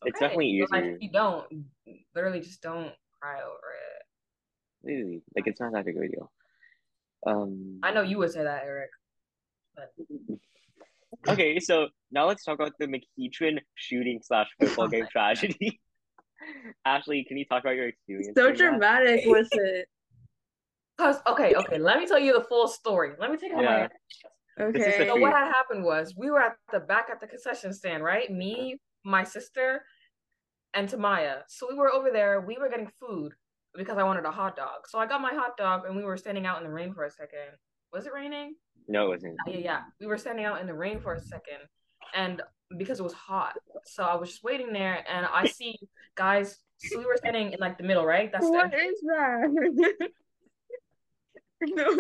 It's 0.05 0.17
okay. 0.17 0.27
definitely 0.27 0.61
But, 0.61 0.71
like 0.73 0.85
easier. 0.85 0.95
if 0.97 1.03
you 1.03 1.11
don't, 1.13 1.47
literally 2.15 2.41
just 2.41 2.63
don't 2.63 2.93
cry 3.21 3.37
over 3.37 3.45
it. 3.55 4.07
Really, 4.83 5.23
like 5.37 5.47
it's 5.47 5.61
not 5.61 5.73
that 5.73 5.85
big 5.85 5.97
of 5.97 6.03
a 6.03 6.09
deal. 6.09 6.33
Um, 7.27 7.81
I 7.83 7.93
know 7.93 8.03
you 8.03 8.19
would 8.19 8.33
say 8.33 8.43
that, 8.43 8.63
Eric. 8.65 8.91
okay, 11.29 11.59
so 11.61 11.89
now 12.11 12.27
let's 12.27 12.45
talk 12.45 12.55
about 12.55 12.73
the 12.79 12.87
McEachern 12.87 13.59
shooting 13.75 14.21
slash 14.23 14.49
football 14.61 14.89
game 14.89 15.07
tragedy. 15.11 15.81
Ashley, 16.87 17.25
can 17.29 17.37
you 17.37 17.45
talk 17.45 17.63
about 17.63 17.77
your 17.77 17.89
experience? 17.89 18.29
So 18.35 18.45
during 18.47 18.59
that? 18.59 18.71
dramatic 18.71 19.21
with 19.27 19.49
it. 19.53 19.87
Cause 20.97 21.17
okay, 21.27 21.55
okay, 21.55 21.79
let 21.79 21.99
me 21.99 22.07
tell 22.07 22.19
you 22.19 22.35
the 22.35 22.45
full 22.45 22.69
story. 22.69 23.13
Let 23.19 23.31
me 23.31 23.37
take 23.39 23.53
out 23.53 23.63
Yeah. 23.63 23.89
my 24.59 24.73
This 24.73 24.87
is 24.87 24.97
the 24.97 25.03
Okay. 25.03 25.09
So 25.09 25.17
what 25.17 25.33
had 25.33 25.51
happened 25.51 25.85
was 25.85 26.15
we 26.17 26.31
were 26.31 26.41
at 26.41 26.57
the 26.73 26.81
back 26.81 27.09
at 27.11 27.21
the 27.21 27.27
concession 27.27 27.73
stand, 27.73 28.05
right? 28.05 28.31
Me, 28.31 28.79
my 29.05 29.25
sister, 29.25 29.83
and 30.75 30.89
Tamaya. 30.89 31.43
So 31.49 31.67
we 31.69 31.77
were 31.77 31.93
over 31.93 32.11
there. 32.11 32.41
We 32.41 32.59
were 32.59 32.69
getting 32.69 32.91
food 33.01 33.33
because 33.75 33.99
I 33.99 34.03
wanted 34.03 34.25
a 34.25 34.31
hot 34.31 34.57
dog. 34.57 34.89
So 34.89 34.99
I 34.99 35.07
got 35.07 35.21
my 35.21 35.33
hot 35.35 35.57
dog, 35.57 35.85
and 35.87 35.97
we 35.97 36.05
were 36.05 36.17
standing 36.17 36.47
out 36.47 36.59
in 36.59 36.65
the 36.65 36.71
rain 36.73 36.93
for 36.93 37.05
a 37.05 37.11
second. 37.11 37.57
Was 37.93 38.07
it 38.07 38.13
raining? 38.13 38.55
No, 38.89 39.07
it 39.07 39.09
wasn't. 39.09 39.37
Yeah, 39.47 39.55
yeah, 39.55 39.61
yeah. 39.65 39.81
We 40.01 40.07
were 40.07 40.19
standing 40.19 40.45
out 40.45 40.61
in 40.61 40.67
the 40.67 40.75
rain 40.75 41.01
for 41.01 41.15
a 41.15 41.21
second, 41.21 41.61
and 42.15 42.43
because 42.79 43.01
it 43.01 43.03
was 43.03 43.13
hot, 43.13 43.55
so 43.85 44.05
I 44.05 44.15
was 44.15 44.31
just 44.31 44.45
waiting 44.45 44.73
there, 44.73 45.05
and 45.09 45.27
I 45.27 45.47
see 45.59 45.79
guys. 46.15 46.59
So 46.79 46.99
we 46.99 47.05
were 47.05 47.17
standing 47.17 47.53
in 47.53 47.59
like 47.61 47.77
the 47.79 47.85
middle, 47.85 48.07
right? 48.07 48.31
That's 48.33 48.47
the 48.47 48.53
What 48.53 48.65
entrance. 48.73 48.99
is 48.99 49.01
that? 49.03 50.09
No, 51.63 51.95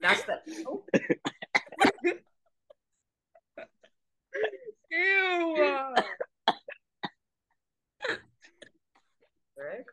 That's 0.00 0.22
the. 0.24 0.38
Oh. 0.66 0.84
Oh, 4.92 5.54
Ew. 5.56 5.94
Eric. 9.58 9.86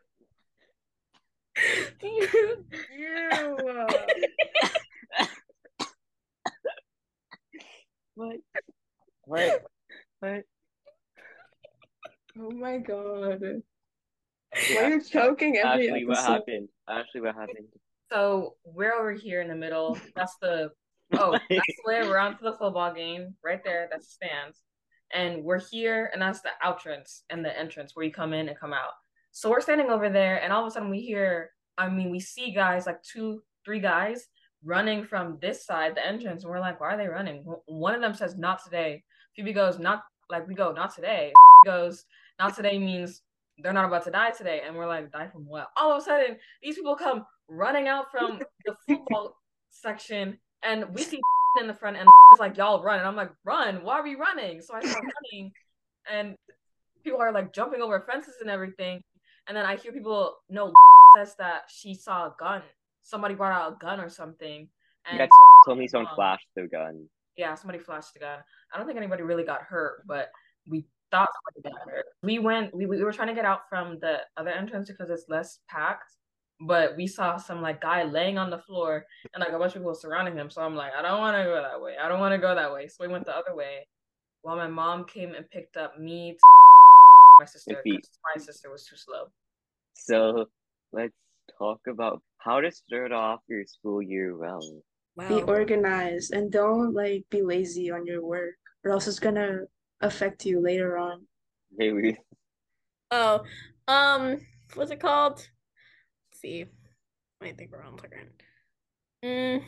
Ew. 2.02 3.56
What? 8.14 8.36
What? 9.26 9.62
What? 10.20 10.42
Oh 12.40 12.50
my 12.50 12.78
god. 12.78 13.40
Why 13.40 13.62
Yeah. 14.70 14.80
are 14.80 14.88
you 14.90 15.02
choking 15.02 15.56
every 15.56 15.88
Ashley, 15.88 16.04
what 16.04 16.18
happened? 16.18 16.68
Ashley, 16.88 17.20
what 17.20 17.34
happened? 17.34 17.68
So 18.10 18.56
we're 18.64 18.94
over 18.94 19.12
here 19.12 19.40
in 19.42 19.48
the 19.48 19.54
middle. 19.54 19.98
That's 20.16 20.36
the 20.40 20.70
oh, 21.12 21.32
that's 21.50 21.78
where 21.84 22.06
we're 22.06 22.18
onto 22.18 22.42
the 22.42 22.56
football 22.56 22.92
game. 22.92 23.36
Right 23.44 23.62
there, 23.62 23.88
that's 23.90 24.06
the 24.06 24.12
stands. 24.26 24.62
And 25.14 25.42
we're 25.42 25.60
here, 25.60 26.10
and 26.12 26.20
that's 26.20 26.40
the 26.40 26.50
entrance 26.64 27.24
and 27.30 27.44
the 27.44 27.58
entrance 27.58 27.94
where 27.94 28.04
you 28.04 28.12
come 28.12 28.32
in 28.32 28.48
and 28.48 28.58
come 28.58 28.72
out. 28.72 28.92
So 29.32 29.50
we're 29.50 29.60
standing 29.60 29.90
over 29.90 30.08
there, 30.08 30.42
and 30.42 30.52
all 30.52 30.62
of 30.62 30.68
a 30.68 30.70
sudden 30.70 30.90
we 30.90 31.00
hear, 31.00 31.50
I 31.76 31.88
mean, 31.88 32.10
we 32.10 32.20
see 32.20 32.52
guys 32.52 32.86
like 32.86 33.02
two, 33.02 33.42
three 33.64 33.80
guys 33.80 34.26
running 34.64 35.04
from 35.04 35.38
this 35.40 35.64
side, 35.64 35.94
the 35.94 36.06
entrance, 36.06 36.42
and 36.42 36.50
we're 36.50 36.60
like, 36.60 36.80
why 36.80 36.94
are 36.94 36.96
they 36.96 37.08
running? 37.08 37.44
One 37.66 37.94
of 37.94 38.00
them 38.00 38.14
says, 38.14 38.36
not 38.36 38.62
today. 38.62 39.04
Phoebe 39.36 39.52
goes, 39.52 39.78
not 39.78 40.02
like 40.30 40.46
we 40.48 40.54
go, 40.54 40.72
not 40.72 40.94
today. 40.94 41.32
goes, 41.64 42.04
not 42.38 42.54
today 42.54 42.78
means 42.78 43.22
they're 43.58 43.72
not 43.72 43.84
about 43.84 44.04
to 44.04 44.10
die 44.10 44.30
today. 44.30 44.62
And 44.66 44.76
we're 44.76 44.86
like, 44.86 45.12
die 45.12 45.28
from 45.28 45.46
what? 45.46 45.68
All 45.76 45.92
of 45.92 46.02
a 46.02 46.04
sudden, 46.04 46.36
these 46.62 46.76
people 46.76 46.96
come 46.96 47.24
running 47.48 47.88
out 47.88 48.10
from 48.10 48.40
the 48.64 48.74
football 48.88 49.36
section, 49.70 50.38
and 50.62 50.84
we 50.94 51.02
see 51.02 51.20
in 51.60 51.66
the 51.66 51.74
front, 51.74 51.96
and 51.96 52.08
it's 52.32 52.40
like, 52.40 52.56
y'all 52.56 52.82
run. 52.82 52.98
And 52.98 53.08
I'm 53.08 53.16
like, 53.16 53.30
run? 53.44 53.82
Why 53.82 53.98
are 53.98 54.02
we 54.02 54.14
running? 54.14 54.60
So 54.60 54.74
I 54.74 54.80
start 54.80 55.04
running, 55.32 55.52
and 56.12 56.36
people 57.04 57.20
are 57.20 57.32
like 57.32 57.52
jumping 57.52 57.82
over 57.82 58.00
fences 58.00 58.34
and 58.40 58.50
everything. 58.50 59.00
And 59.46 59.56
then 59.56 59.64
I 59.64 59.76
hear 59.76 59.92
people, 59.92 60.36
no, 60.50 60.72
says 61.16 61.34
that 61.38 61.62
she 61.68 61.94
saw 61.94 62.26
a 62.26 62.34
gun. 62.38 62.62
Somebody 63.02 63.34
brought 63.34 63.52
out 63.52 63.72
a 63.72 63.76
gun 63.76 64.00
or 64.00 64.08
something. 64.10 64.68
And 65.08 65.18
Yeah, 65.18 65.26
so, 65.26 65.70
Told 65.70 65.78
me 65.78 65.88
someone 65.88 66.08
um, 66.08 66.14
flashed 66.16 66.46
the 66.54 66.66
gun. 66.66 67.08
yeah, 67.36 67.54
somebody 67.54 67.78
flashed 67.78 68.14
a 68.16 68.18
gun. 68.18 68.38
I 68.72 68.78
don't 68.78 68.86
think 68.86 68.98
anybody 68.98 69.22
really 69.22 69.44
got 69.44 69.62
hurt, 69.62 70.02
but 70.06 70.30
we 70.68 70.84
thought 71.10 71.30
somebody 71.32 71.74
got 71.74 71.88
hurt. 71.90 72.04
We 72.22 72.38
went, 72.38 72.74
we, 72.74 72.84
we 72.84 73.02
were 73.02 73.12
trying 73.12 73.28
to 73.28 73.34
get 73.34 73.46
out 73.46 73.60
from 73.70 73.98
the 74.00 74.18
other 74.36 74.50
entrance 74.50 74.88
because 74.90 75.08
it's 75.08 75.24
less 75.28 75.60
packed, 75.68 76.12
but 76.60 76.96
we 76.96 77.06
saw 77.06 77.36
some 77.36 77.62
like 77.62 77.80
guy 77.80 78.04
laying 78.04 78.38
on 78.38 78.50
the 78.50 78.58
floor 78.58 79.04
and 79.34 79.40
like 79.40 79.52
a 79.52 79.58
bunch 79.58 79.74
of 79.74 79.82
people 79.82 79.94
surrounding 79.94 80.36
him. 80.36 80.50
So 80.50 80.62
I'm 80.62 80.74
like, 80.74 80.92
I 80.98 81.02
don't 81.02 81.20
want 81.20 81.36
to 81.36 81.44
go 81.44 81.62
that 81.62 81.80
way. 81.80 81.94
I 82.02 82.08
don't 82.08 82.20
want 82.20 82.32
to 82.32 82.38
go 82.38 82.54
that 82.54 82.72
way. 82.72 82.88
So 82.88 82.96
we 83.00 83.08
went 83.08 83.26
the 83.26 83.36
other 83.36 83.54
way 83.54 83.86
while 84.42 84.56
my 84.56 84.66
mom 84.66 85.04
came 85.04 85.34
and 85.34 85.48
picked 85.50 85.76
up 85.76 85.98
me, 85.98 86.36
my 87.40 87.46
sister, 87.46 87.82
my 87.84 88.40
sister 88.40 88.70
was 88.70 88.84
too 88.86 88.96
slow. 88.96 89.26
So 89.94 90.46
let's 90.92 91.14
talk 91.58 91.80
about 91.88 92.22
how 92.38 92.60
to 92.60 92.70
start 92.70 93.12
off 93.12 93.40
your 93.48 93.64
school 93.66 94.02
year 94.02 94.36
well. 94.36 94.60
Be 95.28 95.42
organized 95.42 96.32
and 96.32 96.52
don't 96.52 96.94
like 96.94 97.24
be 97.28 97.42
lazy 97.42 97.90
on 97.90 98.06
your 98.06 98.24
work, 98.24 98.54
or 98.84 98.92
else 98.92 99.08
it's 99.08 99.18
gonna 99.18 99.62
affect 100.00 100.46
you 100.46 100.62
later 100.62 100.96
on. 100.96 101.26
Maybe. 101.76 102.16
Oh, 103.10 103.42
um, 103.88 104.40
what's 104.74 104.92
it 104.92 105.00
called? 105.00 105.48
See. 106.40 106.66
I 107.42 107.52
think 107.52 107.70
we're 107.72 107.82
on 107.82 107.98
second. 107.98 108.30
Mm, 109.24 109.62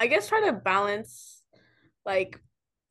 I 0.00 0.06
guess 0.06 0.28
try 0.28 0.40
to 0.46 0.52
balance 0.52 1.42
like 2.04 2.38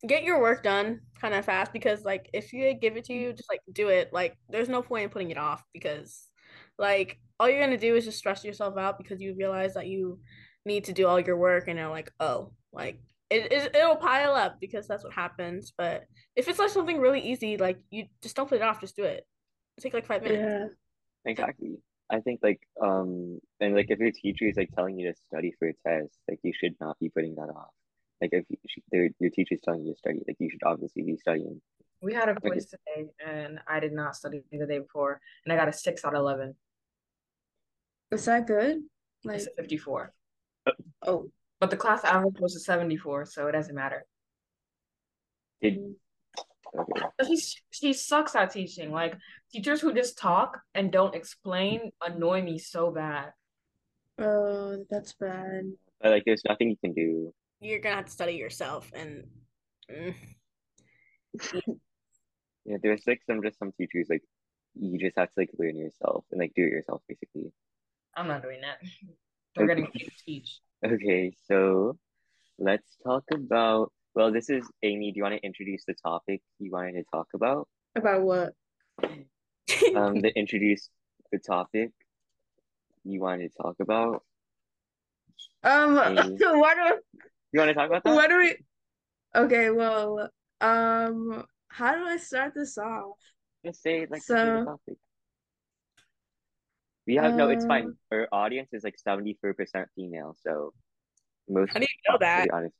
get 0.08 0.24
your 0.24 0.42
work 0.42 0.64
done 0.64 1.02
kind 1.20 1.34
of 1.34 1.46
fast 1.46 1.72
because 1.72 2.04
like 2.04 2.30
if 2.34 2.52
you 2.52 2.74
give 2.74 2.98
it 2.98 3.06
to 3.06 3.14
you, 3.14 3.34
just 3.34 3.50
like 3.50 3.62
do 3.72 3.90
it. 3.90 4.12
Like 4.12 4.38
there's 4.50 4.70
no 4.70 4.82
point 4.82 5.06
in 5.06 5.10
putting 5.10 5.32
it 5.32 5.38
off 5.38 5.64
because 5.74 6.28
like 6.78 7.20
all 7.40 7.50
you're 7.50 7.60
gonna 7.62 7.78
do 7.78 7.96
is 7.96 8.06
just 8.06 8.18
stress 8.18 8.44
yourself 8.44 8.78
out 8.78 8.98
because 8.98 9.22
you 9.22 9.36
realize 9.38 9.74
that 9.74 9.88
you 9.88 10.20
need 10.66 10.86
to 10.86 10.94
do 10.94 11.08
all 11.08 11.20
your 11.20 11.38
work 11.38 11.68
and 11.68 11.78
you're 11.78 11.90
like, 11.90 12.12
oh, 12.20 12.54
like 12.72 13.00
it, 13.30 13.52
it 13.52 13.76
it'll 13.76 13.96
pile 13.96 14.34
up 14.34 14.60
because 14.60 14.88
that's 14.88 15.04
what 15.04 15.14
happens. 15.14 15.74
But 15.78 16.04
if 16.36 16.48
it's 16.48 16.60
like 16.60 16.70
something 16.70 17.00
really 17.00 17.22
easy, 17.22 17.58
like 17.58 17.80
you 17.90 18.06
just 18.22 18.36
don't 18.36 18.50
put 18.50 18.58
it 18.58 18.64
off, 18.64 18.82
just 18.82 18.96
do 18.96 19.04
it. 19.04 19.26
It'll 19.78 19.84
take 19.84 19.94
like 19.94 20.06
five 20.06 20.24
minutes. 20.24 20.42
Yeah. 20.42 21.32
Exactly. 21.32 21.78
I 22.14 22.20
think 22.20 22.42
like 22.44 22.62
um 22.82 23.40
and 23.60 23.76
like 23.76 23.88
if 23.90 24.00
your 24.00 24.12
teacher 24.12 24.46
is 24.46 24.56
like 24.56 24.72
telling 24.76 25.00
you 25.00 25.12
to 25.12 25.18
study 25.28 25.54
for 25.58 25.70
a 25.70 25.74
test, 25.86 26.20
like 26.30 26.40
you 26.44 26.54
should 26.54 26.76
not 26.80 27.00
be 27.00 27.10
putting 27.10 27.36
that 27.36 27.50
off. 27.50 27.72
Like 28.22 28.30
if 28.34 28.46
you, 28.50 28.58
their, 28.92 29.10
your 29.20 29.32
teacher 29.32 29.56
is 29.56 29.62
telling 29.62 29.84
you 29.84 29.94
to 29.94 29.98
study, 29.98 30.20
like 30.28 30.38
you 30.40 30.50
should 30.50 30.64
obviously 30.64 31.04
be 31.04 31.18
studying. 31.18 31.60
We 32.02 32.14
had 32.14 32.30
a 32.30 32.36
quiz 32.36 32.68
today, 32.68 33.10
and 33.26 33.60
I 33.68 33.80
did 33.80 33.94
not 33.94 34.16
study 34.16 34.44
the 34.52 34.66
day 34.66 34.80
before, 34.80 35.20
and 35.44 35.52
I 35.52 35.56
got 35.56 35.70
a 35.70 35.74
six 35.74 36.06
out 36.06 36.14
of 36.14 36.20
eleven. 36.20 36.56
Is 38.12 38.26
that 38.26 38.46
good? 38.46 38.82
Like 39.24 39.38
it's 39.38 39.48
a 39.48 39.52
fifty-four. 39.58 40.14
Oh, 41.06 41.32
but 41.60 41.70
the 41.70 41.78
class 41.78 42.04
average 42.04 42.40
was 42.40 42.56
a 42.56 42.60
seventy-four, 42.60 43.26
so 43.26 43.48
it 43.48 43.54
doesn't 43.54 43.74
matter. 43.74 44.06
Did 45.62 45.80
okay. 46.78 47.36
She 47.36 47.58
she 47.72 47.94
sucks 47.94 48.36
at 48.36 48.52
teaching. 48.52 48.92
Like 48.92 49.16
teachers 49.52 49.82
who 49.82 49.94
just 49.94 50.18
talk 50.18 50.62
and 50.74 50.92
don't 50.92 51.16
explain 51.16 51.92
annoy 52.02 52.42
me 52.42 52.58
so 52.58 52.92
bad. 52.92 53.32
Oh, 54.20 54.84
that's 54.90 55.14
bad. 55.14 55.72
But 56.02 56.12
like, 56.12 56.24
there's 56.26 56.44
nothing 56.48 56.70
you 56.70 56.78
can 56.78 56.94
do. 56.94 57.34
You're 57.60 57.80
gonna 57.80 57.96
have 57.96 58.06
to 58.06 58.12
study 58.12 58.34
yourself, 58.34 58.92
and 58.94 59.26
mm. 59.90 60.14
yeah, 62.66 62.78
there's 62.82 63.08
like 63.08 63.22
some 63.26 63.42
just 63.42 63.58
some 63.58 63.72
teachers 63.72 64.08
like 64.10 64.24
you 64.76 64.98
just 65.00 65.18
have 65.18 65.30
to 65.30 65.34
like 65.38 65.50
learn 65.58 65.78
yourself 65.78 66.26
and 66.32 66.40
like 66.40 66.54
do 66.56 66.64
it 66.64 66.72
yourself 66.72 67.02
basically. 67.08 67.52
I'm 68.16 68.28
not 68.28 68.44
doing 68.44 68.62
that. 68.62 68.78
They're 69.56 69.66
okay. 69.66 69.82
getting 69.82 69.92
to 69.92 70.12
teach. 70.26 70.60
Okay, 70.86 71.34
so 71.48 71.98
let's 72.58 72.98
talk 73.04 73.24
about. 73.32 73.92
Well, 74.16 74.32
this 74.32 74.50
is 74.50 74.70
Amy. 74.84 75.12
Do 75.12 75.18
you 75.18 75.24
want 75.24 75.36
to 75.36 75.46
introduce 75.46 75.86
the 75.86 75.96
topic 75.96 76.42
you 76.60 76.72
wanted 76.72 76.94
to 76.94 77.04
talk 77.12 77.28
about? 77.34 77.68
About 77.96 78.22
what? 78.22 78.54
um, 79.96 80.22
to 80.22 80.32
introduce 80.38 80.90
the 81.32 81.40
topic 81.40 81.92
you 83.04 83.22
wanted 83.22 83.52
to 83.52 83.64
talk 83.64 83.76
about. 83.80 84.24
Um, 85.64 85.96
what 85.96 86.16
do 86.16 86.38
you 86.38 86.52
want 86.52 87.70
to 87.70 87.74
talk 87.74 87.88
about 87.88 88.04
that? 88.04 88.14
What 88.14 88.30
do 88.30 88.38
we? 88.38 88.56
Okay, 89.36 89.72
well, 89.72 90.30
um, 90.62 91.46
how 91.70 91.96
do 91.96 92.06
I 92.06 92.18
start 92.18 92.54
this 92.54 92.78
off? 92.78 93.18
Just 93.66 93.82
say 93.82 94.06
like 94.08 94.22
so, 94.22 94.36
the 94.36 94.66
topic. 94.66 94.98
We 97.08 97.16
have 97.16 97.34
no. 97.34 97.50
It's 97.50 97.66
fine. 97.66 97.86
Um, 97.86 97.98
Our 98.12 98.28
audience 98.32 98.70
is 98.74 98.84
like 98.84 99.00
seventy 99.00 99.38
four 99.42 99.54
percent 99.56 99.88
female, 99.96 100.36
so 100.40 100.72
most. 101.50 101.74
How 101.74 101.80
do 101.80 101.88
you 101.90 102.12
know 102.12 102.18
that? 102.20 102.48
honest, 102.54 102.76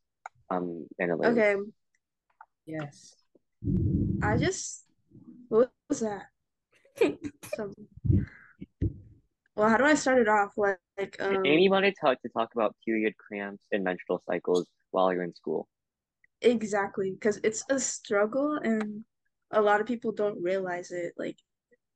um, 0.50 0.88
analytics. 1.02 1.32
Okay. 1.32 1.56
Yes. 2.66 3.16
I 4.22 4.38
just. 4.38 4.86
What 5.50 5.72
was 5.90 6.00
that? 6.00 6.24
so, 7.56 7.74
well, 9.56 9.70
how 9.70 9.78
do 9.78 9.84
I 9.84 9.96
start 9.96 10.20
it 10.20 10.28
off? 10.28 10.52
Like, 10.58 10.80
like 10.98 11.22
um, 11.22 11.46
Amy 11.46 11.70
wanted 11.70 11.94
to 11.96 12.02
talk, 12.02 12.22
to 12.22 12.30
talk 12.30 12.50
about 12.56 12.76
period 12.86 13.14
cramps 13.18 13.66
and 13.72 13.84
menstrual 13.84 14.22
cycles 14.26 14.68
while 14.92 15.14
you're 15.14 15.24
in 15.24 15.36
school. 15.36 15.68
Exactly, 16.42 17.12
because 17.12 17.40
it's 17.44 17.64
a 17.70 17.80
struggle, 17.80 18.56
and 18.56 19.04
a 19.52 19.62
lot 19.62 19.82
of 19.82 19.88
people 19.88 20.12
don't 20.12 20.42
realize 20.42 20.92
it. 20.92 21.14
Like, 21.18 21.38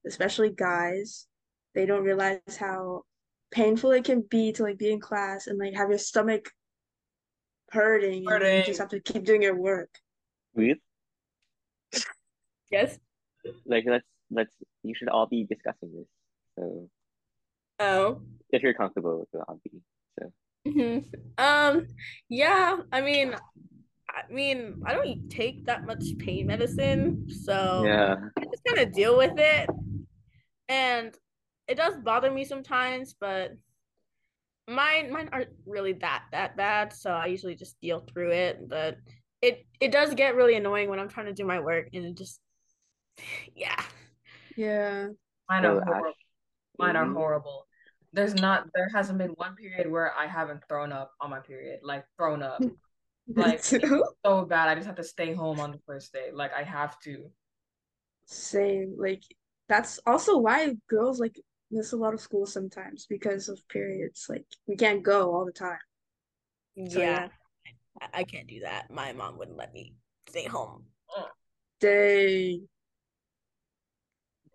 especially 0.05 0.49
guys, 0.49 1.27
they 1.73 1.85
don't 1.85 2.03
realize 2.03 2.57
how 2.59 3.03
painful 3.51 3.91
it 3.91 4.03
can 4.03 4.21
be 4.29 4.51
to 4.51 4.63
like 4.63 4.77
be 4.77 4.91
in 4.91 4.99
class 4.99 5.47
and 5.47 5.57
like 5.57 5.73
have 5.73 5.89
your 5.89 5.97
stomach 5.97 6.49
hurting, 7.71 8.25
hurting. 8.25 8.59
you 8.59 8.63
just 8.63 8.79
have 8.79 8.89
to 8.89 8.99
keep 8.99 9.25
doing 9.25 9.41
your 9.41 9.55
work. 9.55 9.89
With 10.53 10.77
yes, 12.71 12.97
like 13.65 13.85
let's 13.87 14.05
let's 14.31 14.53
you 14.83 14.93
should 14.95 15.09
all 15.09 15.25
be 15.25 15.43
discussing 15.43 15.91
this. 15.93 16.07
So 16.57 16.89
oh, 17.79 18.21
if 18.49 18.63
you're 18.63 18.73
comfortable 18.73 19.19
with 19.19 19.31
the 19.31 19.43
hobby, 19.47 19.81
so 20.19 20.31
mm-hmm. 20.67 20.99
um, 21.37 21.87
yeah. 22.29 22.77
I 22.91 23.01
mean, 23.01 23.35
I 24.09 24.31
mean, 24.31 24.81
I 24.85 24.93
don't 24.93 25.29
take 25.29 25.65
that 25.65 25.85
much 25.85 26.03
pain 26.17 26.47
medicine, 26.47 27.27
so 27.29 27.83
yeah, 27.85 28.15
I 28.37 28.43
just 28.45 28.63
kind 28.67 28.79
of 28.79 28.93
deal 28.93 29.17
with 29.17 29.37
it, 29.37 29.69
and 30.67 31.15
it 31.67 31.75
does 31.75 31.97
bother 31.99 32.31
me 32.31 32.45
sometimes, 32.45 33.15
but 33.19 33.53
mine 34.67 35.11
mine 35.11 35.29
aren't 35.31 35.49
really 35.65 35.93
that 35.93 36.23
that 36.31 36.57
bad, 36.57 36.93
so 36.93 37.11
I 37.11 37.27
usually 37.27 37.55
just 37.55 37.79
deal 37.81 38.01
through 38.01 38.31
it. 38.31 38.67
But 38.67 38.97
it 39.41 39.65
it 39.79 39.91
does 39.91 40.13
get 40.13 40.35
really 40.35 40.55
annoying 40.55 40.89
when 40.89 40.99
I'm 40.99 41.09
trying 41.09 41.27
to 41.27 41.33
do 41.33 41.45
my 41.45 41.59
work, 41.59 41.89
and 41.93 42.05
it 42.05 42.17
just 42.17 42.39
yeah. 43.55 43.81
Yeah. 44.55 45.07
Mine 45.49 45.65
are 45.65 45.81
horrible. 45.81 46.13
Mine 46.77 46.95
are 46.95 47.05
mm-hmm. 47.05 47.13
horrible. 47.13 47.67
There's 48.13 48.35
not 48.35 48.67
there 48.73 48.89
hasn't 48.93 49.17
been 49.17 49.31
one 49.31 49.55
period 49.55 49.89
where 49.89 50.13
I 50.13 50.27
haven't 50.27 50.63
thrown 50.67 50.91
up 50.91 51.11
on 51.21 51.29
my 51.29 51.39
period. 51.39 51.79
Like 51.83 52.05
thrown 52.17 52.43
up. 52.43 52.61
like 53.35 53.63
so 53.63 54.45
bad. 54.45 54.69
I 54.69 54.75
just 54.75 54.87
have 54.87 54.95
to 54.95 55.03
stay 55.03 55.33
home 55.33 55.59
on 55.59 55.71
the 55.71 55.79
first 55.85 56.13
day. 56.13 56.29
Like 56.33 56.51
I 56.53 56.63
have 56.63 56.99
to. 57.01 57.29
Same. 58.25 58.95
Like 58.97 59.23
that's 59.69 59.99
also 60.05 60.37
why 60.37 60.73
girls 60.89 61.19
like 61.19 61.39
miss 61.71 61.93
a 61.93 61.97
lot 61.97 62.13
of 62.13 62.21
school 62.21 62.45
sometimes 62.45 63.05
because 63.09 63.49
of 63.49 63.59
periods. 63.69 64.25
Like 64.29 64.45
we 64.67 64.75
can't 64.75 65.03
go 65.03 65.33
all 65.33 65.45
the 65.45 65.51
time. 65.51 65.77
So, 66.89 66.99
yeah. 66.99 67.27
yeah. 67.99 68.07
I 68.13 68.23
can't 68.23 68.47
do 68.47 68.59
that. 68.61 68.91
My 68.91 69.13
mom 69.13 69.37
wouldn't 69.37 69.57
let 69.57 69.73
me 69.73 69.95
stay 70.29 70.45
home. 70.45 70.85
Dang. 71.79 72.67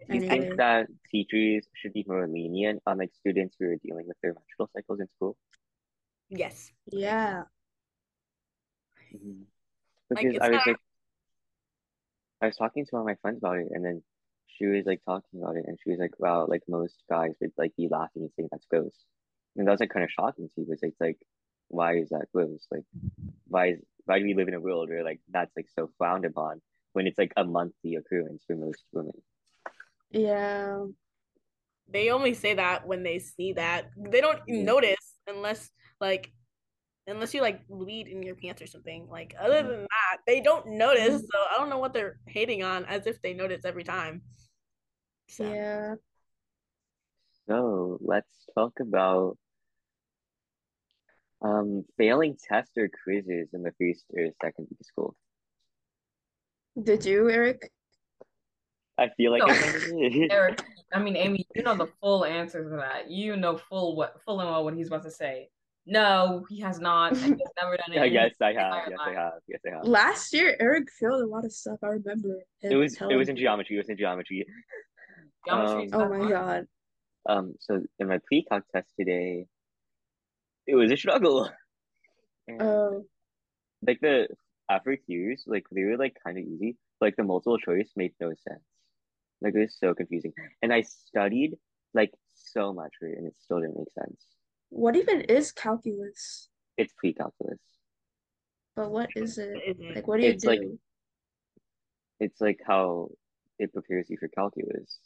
Do 0.09 0.17
you 0.17 0.29
think 0.29 0.57
that 0.57 0.87
teachers 1.11 1.67
should 1.75 1.93
be 1.93 2.05
more 2.07 2.27
lenient 2.27 2.83
on 2.87 2.99
like 2.99 3.11
students 3.15 3.57
who 3.59 3.67
are 3.67 3.77
dealing 3.77 4.07
with 4.07 4.17
their 4.23 4.35
menstrual 4.35 4.71
cycles 4.75 5.01
in 5.01 5.09
school? 5.17 5.37
Yes. 6.29 6.73
Yeah. 6.91 7.43
Mm-hmm. 9.15 9.43
Because 10.09 10.25
like, 10.25 10.43
I 10.43 10.49
was 10.49 10.57
not... 10.57 10.67
like, 10.67 10.77
I 12.41 12.47
was 12.47 12.57
talking 12.57 12.85
to 12.85 12.91
one 12.91 13.01
of 13.03 13.07
my 13.07 13.17
friends 13.23 13.39
about 13.39 13.59
it, 13.59 13.69
and 13.71 13.85
then 13.85 14.03
she 14.63 14.69
was 14.69 14.87
like 14.87 15.01
talking 15.05 15.43
about 15.43 15.57
it, 15.57 15.65
and 15.67 15.79
she 15.83 15.91
was 15.91 15.99
like, 15.99 16.19
"Wow, 16.19 16.47
like 16.49 16.63
most 16.69 16.95
guys 17.11 17.33
would 17.41 17.53
like 17.59 17.75
be 17.77 17.89
laughing 17.91 18.23
and 18.23 18.31
saying 18.37 18.49
that's 18.53 18.67
gross," 18.67 18.95
and 19.57 19.67
that 19.67 19.73
was 19.73 19.81
like 19.81 19.91
kind 19.91 20.05
of 20.05 20.11
shocking 20.11 20.49
to 20.49 20.61
me. 20.61 20.67
Because 20.69 20.83
it's 20.83 21.01
like, 21.01 21.19
why 21.69 21.97
is 21.97 22.11
that 22.11 22.27
gross? 22.33 22.67
Like, 22.71 22.85
why 23.49 23.71
is 23.71 23.81
why 24.05 24.19
do 24.19 24.25
we 24.25 24.35
live 24.35 24.49
in 24.49 24.55
a 24.55 24.61
world 24.61 24.89
where 24.89 25.03
like 25.03 25.21
that's 25.31 25.53
like 25.57 25.67
so 25.77 25.91
frowned 25.99 26.25
upon 26.25 26.61
when 26.93 27.07
it's 27.07 27.19
like 27.19 27.33
a 27.37 27.45
monthly 27.45 27.97
occurrence 27.97 28.45
for 28.47 28.57
most 28.57 28.85
women? 28.93 29.13
Yeah. 30.11 30.85
They 31.89 32.11
only 32.11 32.35
say 32.35 32.55
that 32.55 32.87
when 32.87 33.03
they 33.03 33.19
see 33.19 33.55
that. 33.55 33.91
They 33.97 34.21
don't 34.21 34.41
notice 34.47 35.19
unless 35.27 35.71
like 36.01 36.33
unless 37.07 37.35
you 37.35 37.41
like 37.41 37.67
bleed 37.67 38.07
in 38.07 38.23
your 38.23 38.37
pants 38.37 38.63
or 38.63 38.67
something. 38.67 39.09
Like 39.11 39.35
other 39.41 39.63
than 39.63 39.83
that, 39.83 40.19
they 40.27 40.41
don't 40.41 40.67
notice. 40.67 41.21
So 41.21 41.39
I 41.53 41.59
don't 41.59 41.69
know 41.69 41.79
what 41.79 41.93
they're 41.93 42.19
hating 42.27 42.63
on 42.63 42.85
as 42.85 43.07
if 43.07 43.21
they 43.23 43.35
notice 43.35 43.65
every 43.65 43.85
time. 43.85 44.23
So. 45.33 45.45
Yeah. 45.45 45.95
So 47.49 47.99
let's 48.03 48.31
talk 48.55 48.75
about 48.81 49.39
um 51.41 51.85
failing 51.99 52.37
tests 52.49 52.77
or 52.77 52.89
quizzes 53.03 53.49
in 53.53 53.63
the 53.63 53.73
first 53.81 54.05
or 54.11 54.29
second 54.43 54.69
week 54.71 54.79
of 54.81 54.87
school. 54.87 55.17
Did 56.81 57.05
you, 57.05 57.31
Eric? 57.31 57.71
I 58.99 59.09
feel 59.17 59.33
like 59.33 59.43
no, 59.47 60.27
Eric. 60.31 60.63
I 60.93 61.01
mean, 61.01 61.17
Amy, 61.17 61.47
you 61.55 61.63
know 61.63 61.75
the 61.75 61.89
full 62.01 62.25
answer 62.25 62.63
to 62.63 62.77
that. 62.77 63.11
You 63.11 63.37
know 63.37 63.57
full 63.57 63.97
what 63.97 64.21
full 64.25 64.41
and 64.41 64.51
well 64.51 64.65
what 64.65 64.75
he's 64.75 64.89
about 64.89 65.03
to 65.05 65.11
say. 65.11 65.49
No, 65.85 66.45
he 66.49 66.61
has 66.61 66.79
not. 66.79 67.17
He's 67.17 67.23
never 67.61 67.77
done 67.77 67.93
it. 67.93 68.13
yes, 68.13 68.35
I 68.41 68.53
have. 68.53 68.85
Yes, 68.89 68.99
I 69.01 69.13
have. 69.13 69.33
Yes, 69.49 69.61
I 69.67 69.71
have. 69.71 69.85
Last 69.85 70.33
year, 70.33 70.57
Eric 70.61 70.89
failed 70.93 71.23
a 71.23 71.27
lot 71.27 71.45
of 71.45 71.53
stuff. 71.53 71.79
I 71.83 71.89
remember. 71.89 72.39
It 72.63 72.77
was 72.77 72.97
it 73.01 73.17
was 73.17 73.29
in 73.29 73.37
geometry. 73.37 73.77
It 73.77 73.81
was 73.81 73.89
in 73.89 73.97
geometry. 73.97 74.47
Geometry. 75.47 75.93
Um, 75.93 76.01
oh 76.03 76.09
my 76.09 76.29
god. 76.31 76.67
Um. 77.29 77.55
So 77.61 77.83
in 77.99 78.09
my 78.09 78.19
pre-calc 78.27 78.65
test 78.75 78.89
today, 78.99 79.47
it 80.67 80.75
was 80.75 80.91
a 80.93 80.97
struggle. 80.97 81.49
Oh. 82.61 83.05
Like 83.87 84.01
the 84.01 84.27
FRQs, 84.69 85.43
like 85.47 85.65
they 85.71 85.85
were 85.85 85.97
like 85.97 86.17
kind 86.27 86.37
of 86.39 86.45
easy. 86.45 86.77
Like 87.01 87.15
the 87.15 87.23
multiple 87.23 87.57
choice 87.57 87.91
made 87.95 88.15
no 88.21 88.31
sense. 88.31 88.65
Like 89.41 89.55
it 89.55 89.61
was 89.61 89.77
so 89.79 89.95
confusing. 89.95 90.33
And 90.61 90.73
I 90.73 90.83
studied 90.83 91.55
like 91.95 92.11
so 92.35 92.73
much 92.75 92.91
for 92.99 93.07
it 93.07 93.17
and 93.17 93.29
it 93.29 93.35
still 93.39 93.61
didn't 93.61 93.79
make 93.79 93.93
sense. 93.93 94.21
What 94.71 94.97
even 94.97 95.21
is 95.23 95.53
calculus? 95.53 96.49
It's 96.77 96.93
pre-calculus. 96.97 97.61
But 98.75 98.91
what 98.91 99.11
is 99.15 99.39
it? 99.39 99.53
What 99.55 99.63
is 99.69 99.77
it? 99.81 99.95
Like, 99.95 100.09
what 100.09 100.17
do 100.21 100.27
you 100.27 100.33
It's 100.33 100.45
like- 100.45 100.61
do? 100.61 100.79
It's 102.19 102.41
like 102.41 102.61
how 102.67 103.11
it 103.61 103.73
prepares 103.73 104.11
you 104.11 104.17
for 104.19 104.29
calculus. 104.29 104.99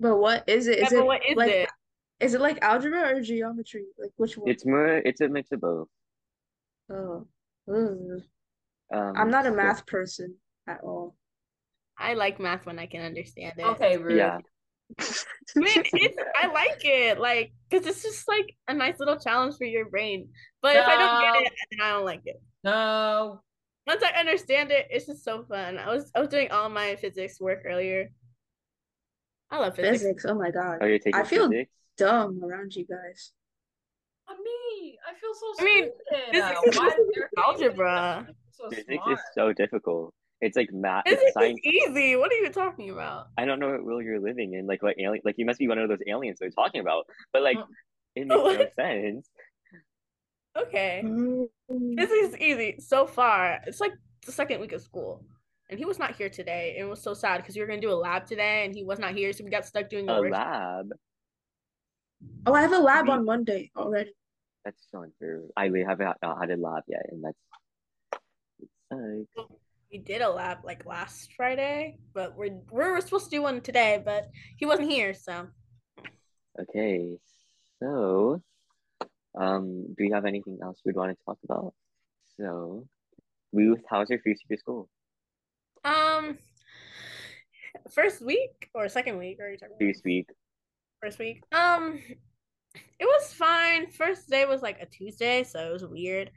But 0.00 0.16
what 0.16 0.48
is 0.48 0.66
it? 0.66 0.78
Yeah, 0.78 0.86
Is 0.86 0.92
it 0.92 1.04
what 1.06 1.22
is 1.28 1.36
like 1.36 1.50
it? 1.50 1.68
is 2.20 2.34
it 2.34 2.40
like 2.40 2.58
algebra 2.62 3.16
or 3.16 3.20
geometry? 3.20 3.84
Like 3.98 4.10
which 4.16 4.36
one? 4.36 4.48
It's 4.50 4.64
more. 4.66 4.86
It's 4.86 5.20
a 5.20 5.28
mix 5.28 5.52
of 5.52 5.60
both. 5.60 5.88
Oh. 6.90 7.26
Um, 7.68 8.22
I'm 8.92 9.30
not 9.30 9.46
a 9.46 9.50
so- 9.50 9.56
math 9.56 9.86
person 9.86 10.36
at 10.68 10.80
all. 10.82 11.16
I 11.98 12.12
like 12.14 12.38
math 12.38 12.66
when 12.66 12.78
I 12.78 12.86
can 12.86 13.00
understand 13.02 13.54
it. 13.56 13.64
Okay, 13.64 13.96
Ruth. 13.96 14.18
Yeah. 14.18 14.38
I 15.00 15.58
mean, 15.58 15.82
it's, 15.92 16.22
I 16.36 16.46
like 16.52 16.84
it, 16.84 17.18
like, 17.18 17.52
because 17.68 17.86
it's 17.86 18.02
just 18.02 18.28
like 18.28 18.54
a 18.68 18.74
nice 18.74 19.00
little 19.00 19.18
challenge 19.18 19.56
for 19.56 19.64
your 19.64 19.88
brain. 19.88 20.28
But 20.62 20.76
if 20.76 20.84
I 20.86 20.96
don't 20.96 21.22
get 21.22 21.42
it, 21.46 21.52
then 21.70 21.80
I 21.86 21.92
don't 21.92 22.04
like 22.04 22.20
it. 22.26 22.40
No. 22.62 23.40
Once 23.86 24.02
I 24.02 24.18
understand 24.18 24.70
it, 24.70 24.86
it's 24.90 25.06
just 25.06 25.24
so 25.24 25.44
fun. 25.44 25.78
I 25.78 25.92
was 25.92 26.10
I 26.14 26.20
was 26.20 26.28
doing 26.28 26.50
all 26.50 26.68
my 26.68 26.96
physics 26.96 27.40
work 27.40 27.62
earlier. 27.64 28.10
I 29.50 29.58
love 29.58 29.76
physics. 29.76 30.02
Physics. 30.02 30.24
Oh 30.26 30.34
my 30.34 30.50
God. 30.50 30.78
Oh, 30.80 30.86
you're 30.86 30.98
taking 30.98 31.14
I 31.20 31.24
feel 31.24 31.48
physics? 31.48 31.70
dumb 31.96 32.40
around 32.44 32.74
you 32.74 32.84
guys. 32.86 33.32
On 34.28 34.36
me. 34.42 34.98
I 35.08 35.14
feel 35.14 35.34
so 35.34 35.54
I 35.60 35.64
mean, 35.64 35.84
stupid. 35.84 36.24
physics 36.32 36.78
Uh, 36.78 37.00
is 37.00 37.14
just 37.14 37.28
algebra. 37.46 38.28
So 38.50 38.70
Physics 38.70 38.88
smart. 39.04 39.12
is 39.12 39.24
so 39.34 39.52
difficult. 39.52 40.14
It's 40.40 40.56
like 40.56 40.70
math. 40.72 41.04
It's 41.06 41.16
Physics 41.20 41.32
science. 41.34 41.60
is 41.64 41.74
easy. 41.90 42.16
What 42.16 42.30
are 42.32 42.34
you 42.36 42.50
talking 42.50 42.90
about? 42.90 43.28
I 43.38 43.44
don't 43.44 43.60
know 43.60 43.70
what 43.70 43.84
world 43.84 44.04
you're 44.04 44.20
living 44.20 44.54
in. 44.54 44.66
Like 44.66 44.82
what 44.82 44.96
alien? 44.98 45.22
Like 45.24 45.36
you 45.38 45.46
must 45.46 45.58
be 45.60 45.68
one 45.68 45.78
of 45.78 45.88
those 45.88 46.00
aliens 46.06 46.38
they're 46.40 46.50
talking 46.50 46.80
about. 46.80 47.04
But 47.32 47.42
like, 47.42 47.56
Mm. 47.58 47.66
it 48.16 48.26
makes 48.26 48.58
no 48.58 48.66
sense. 48.82 49.28
Okay. 50.58 51.02
Mm. 51.04 51.46
Physics 51.98 52.34
is 52.34 52.36
easy 52.38 52.76
so 52.80 53.06
far. 53.06 53.60
It's 53.66 53.80
like 53.80 53.92
the 54.24 54.32
second 54.32 54.60
week 54.60 54.72
of 54.72 54.82
school. 54.82 55.24
And 55.68 55.78
he 55.78 55.84
was 55.84 55.98
not 55.98 56.14
here 56.14 56.28
today. 56.28 56.76
It 56.78 56.84
was 56.84 57.02
so 57.02 57.12
sad 57.14 57.38
because 57.38 57.56
we 57.56 57.60
were 57.60 57.66
gonna 57.66 57.80
do 57.80 57.90
a 57.90 57.94
lab 57.94 58.26
today 58.26 58.64
and 58.64 58.74
he 58.74 58.84
was 58.84 58.98
not 58.98 59.14
here, 59.14 59.32
so 59.32 59.44
we 59.44 59.50
got 59.50 59.64
stuck 59.66 59.88
doing 59.88 60.06
the 60.06 60.14
A 60.14 60.20
work. 60.20 60.32
lab. 60.32 60.90
Oh, 62.46 62.54
I 62.54 62.62
have 62.62 62.72
a 62.72 62.78
lab 62.78 63.08
on 63.08 63.24
Monday 63.24 63.70
already. 63.76 64.12
That's 64.64 64.86
so 64.90 65.02
unfair. 65.02 65.42
I 65.56 65.66
really 65.66 65.86
haven't 65.86 66.16
uh, 66.22 66.34
had 66.40 66.50
a 66.50 66.56
lab 66.56 66.84
yet, 66.88 67.06
and 67.10 67.22
that's 67.24 67.38
it 68.62 68.68
sucks. 69.36 69.52
We 69.92 69.98
did 69.98 70.22
a 70.22 70.28
lab 70.30 70.58
like 70.64 70.84
last 70.86 71.32
Friday, 71.36 71.98
but 72.14 72.36
we're 72.36 72.58
we're 72.70 73.00
supposed 73.00 73.26
to 73.26 73.30
do 73.30 73.42
one 73.42 73.60
today, 73.60 74.02
but 74.04 74.28
he 74.56 74.66
wasn't 74.66 74.90
here, 74.90 75.14
so 75.14 75.48
Okay, 76.58 77.18
so 77.80 78.40
um, 79.38 79.94
do 79.96 80.04
you 80.04 80.14
have 80.14 80.24
anything 80.24 80.58
else 80.62 80.80
we'd 80.84 80.96
want 80.96 81.16
to 81.16 81.24
talk 81.24 81.38
about? 81.44 81.74
So, 82.38 82.86
Ruth, 83.52 83.82
how's 83.88 84.08
your 84.10 84.18
first 84.20 84.42
week 84.48 84.56
of 84.56 84.60
school? 84.60 84.88
First 87.90 88.24
week 88.24 88.70
or 88.74 88.88
second 88.88 89.18
week 89.18 89.38
are 89.40 89.50
you 89.50 89.56
talking 89.56 89.76
about? 89.76 89.86
First 89.86 90.04
week. 90.04 90.28
First 91.02 91.18
week. 91.18 91.42
Um 91.52 92.00
it 92.98 93.04
was 93.04 93.32
fine. 93.32 93.90
First 93.90 94.28
day 94.28 94.44
was 94.44 94.62
like 94.62 94.80
a 94.80 94.86
Tuesday, 94.86 95.44
so 95.44 95.58
it 95.66 95.72
was 95.72 95.84
weird. 95.84 96.30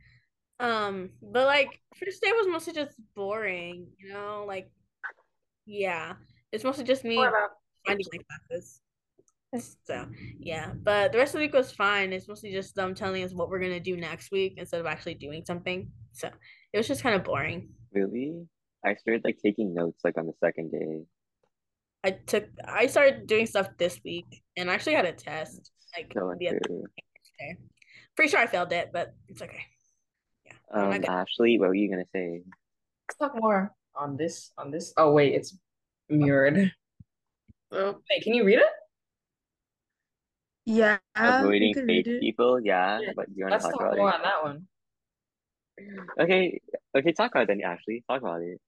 Um, 0.59 1.11
but 1.21 1.45
like 1.45 1.79
first 1.95 2.21
day 2.21 2.31
was 2.31 2.47
mostly 2.47 2.73
just 2.73 2.95
boring, 3.15 3.87
you 3.97 4.13
know, 4.13 4.43
like 4.47 4.69
yeah. 5.65 6.13
It's 6.51 6.63
mostly 6.63 6.83
just 6.83 7.03
me 7.03 7.15
finding 7.85 8.05
my 8.11 8.19
classes. 8.49 8.81
So 9.85 10.07
yeah, 10.39 10.73
but 10.83 11.11
the 11.11 11.17
rest 11.17 11.33
of 11.33 11.39
the 11.39 11.45
week 11.45 11.53
was 11.53 11.71
fine. 11.71 12.13
It's 12.13 12.27
mostly 12.27 12.51
just 12.51 12.75
them 12.75 12.93
telling 12.93 13.23
us 13.23 13.33
what 13.33 13.49
we're 13.49 13.59
gonna 13.59 13.79
do 13.79 13.97
next 13.97 14.31
week 14.31 14.55
instead 14.57 14.79
of 14.79 14.85
actually 14.85 15.15
doing 15.15 15.43
something. 15.45 15.91
So 16.11 16.29
it 16.73 16.77
was 16.77 16.87
just 16.87 17.03
kind 17.03 17.15
of 17.15 17.23
boring. 17.23 17.69
Really? 17.93 18.45
I 18.85 18.95
started 18.95 19.23
like 19.23 19.37
taking 19.43 19.73
notes 19.73 20.01
like 20.03 20.17
on 20.17 20.27
the 20.27 20.33
second 20.39 20.71
day. 20.71 21.03
I 22.03 22.11
took 22.11 22.45
I 22.65 22.87
started 22.87 23.27
doing 23.27 23.45
stuff 23.45 23.67
this 23.77 23.99
week 24.05 24.41
and 24.55 24.71
I 24.71 24.73
actually 24.73 24.93
had 24.95 25.05
a 25.05 25.11
test 25.11 25.71
like 25.95 26.11
So 26.13 26.33
the 26.39 26.47
other 26.49 26.59
day. 27.39 27.57
Pretty 28.15 28.31
sure 28.31 28.39
I 28.39 28.47
failed 28.47 28.71
it, 28.71 28.91
but 28.93 29.13
it's 29.27 29.41
okay. 29.41 29.63
Yeah. 30.45 30.53
Um, 30.73 30.91
gonna- 30.91 31.11
Ashley, 31.11 31.59
what 31.59 31.69
were 31.69 31.75
you 31.75 31.89
gonna 31.89 32.07
say? 32.13 32.41
Let's 33.09 33.17
talk 33.19 33.35
more 33.35 33.73
on 33.95 34.15
this. 34.17 34.51
On 34.57 34.71
this. 34.71 34.93
Oh 34.97 35.11
wait, 35.11 35.33
it's 35.33 35.57
mirrored. 36.09 36.71
Oh, 37.71 38.01
Wait, 38.09 38.23
can 38.23 38.33
you 38.33 38.43
read 38.45 38.59
it? 38.59 38.65
yeah. 40.65 40.97
Avoiding 41.15 41.73
fake 41.73 41.85
read 41.85 42.07
it. 42.07 42.19
people, 42.21 42.59
yeah, 42.61 42.99
Yeah, 42.99 43.11
but 43.15 43.27
you 43.35 43.45
want 43.45 43.51
to 43.51 43.55
Let's 43.55 43.65
talk 43.65 43.73
talk 43.73 43.81
about 43.81 43.97
more 43.97 44.09
it? 44.09 44.15
on 44.15 44.21
that 44.23 44.43
one. 44.43 44.67
Okay, 46.19 46.61
okay, 46.97 47.11
talk 47.13 47.31
about 47.31 47.43
it 47.43 47.47
then, 47.47 47.61
Ashley. 47.61 48.03
Talk 48.09 48.21
about 48.21 48.41
it. 48.41 48.59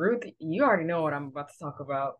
Ruth, 0.00 0.22
you 0.38 0.64
already 0.64 0.84
know 0.84 1.02
what 1.02 1.12
I'm 1.12 1.26
about 1.26 1.50
to 1.50 1.58
talk 1.62 1.78
about. 1.80 2.14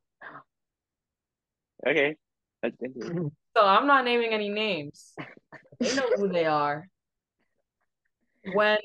Okay, 1.86 2.14
let's 2.62 2.76
get 2.76 2.90
into 2.94 3.26
it. 3.28 3.32
So 3.56 3.64
I'm 3.66 3.86
not 3.86 4.04
naming 4.04 4.34
any 4.34 4.50
names. 4.50 5.14
They 5.80 5.94
know 5.96 6.06
who 6.14 6.28
they 6.28 6.44
are. 6.44 6.86
When 8.52 8.76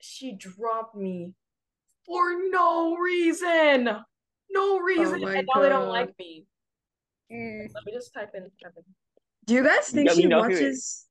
she 0.00 0.34
dropped 0.36 0.94
me 0.94 1.32
for 2.04 2.36
no 2.50 2.96
reason. 2.96 3.88
No 4.50 4.78
reason. 4.80 5.22
my 5.22 5.36
and 5.36 5.48
now 5.54 5.62
they 5.62 5.70
don't 5.70 5.88
like 5.88 6.14
me. 6.18 6.44
Mm. 7.32 7.68
Let 7.74 7.86
me 7.86 7.92
just 7.92 8.12
type 8.12 8.32
in 8.34 8.42
type 8.62 8.74
in. 8.76 8.84
Do 9.46 9.54
you 9.54 9.64
guys 9.64 9.88
think 9.88 10.08
Yeah, 10.10 10.14
she 10.14 10.26
know 10.26 10.42
who 10.42 10.50
it 10.50 10.52
is. 10.52 10.60
watches? 10.60 11.06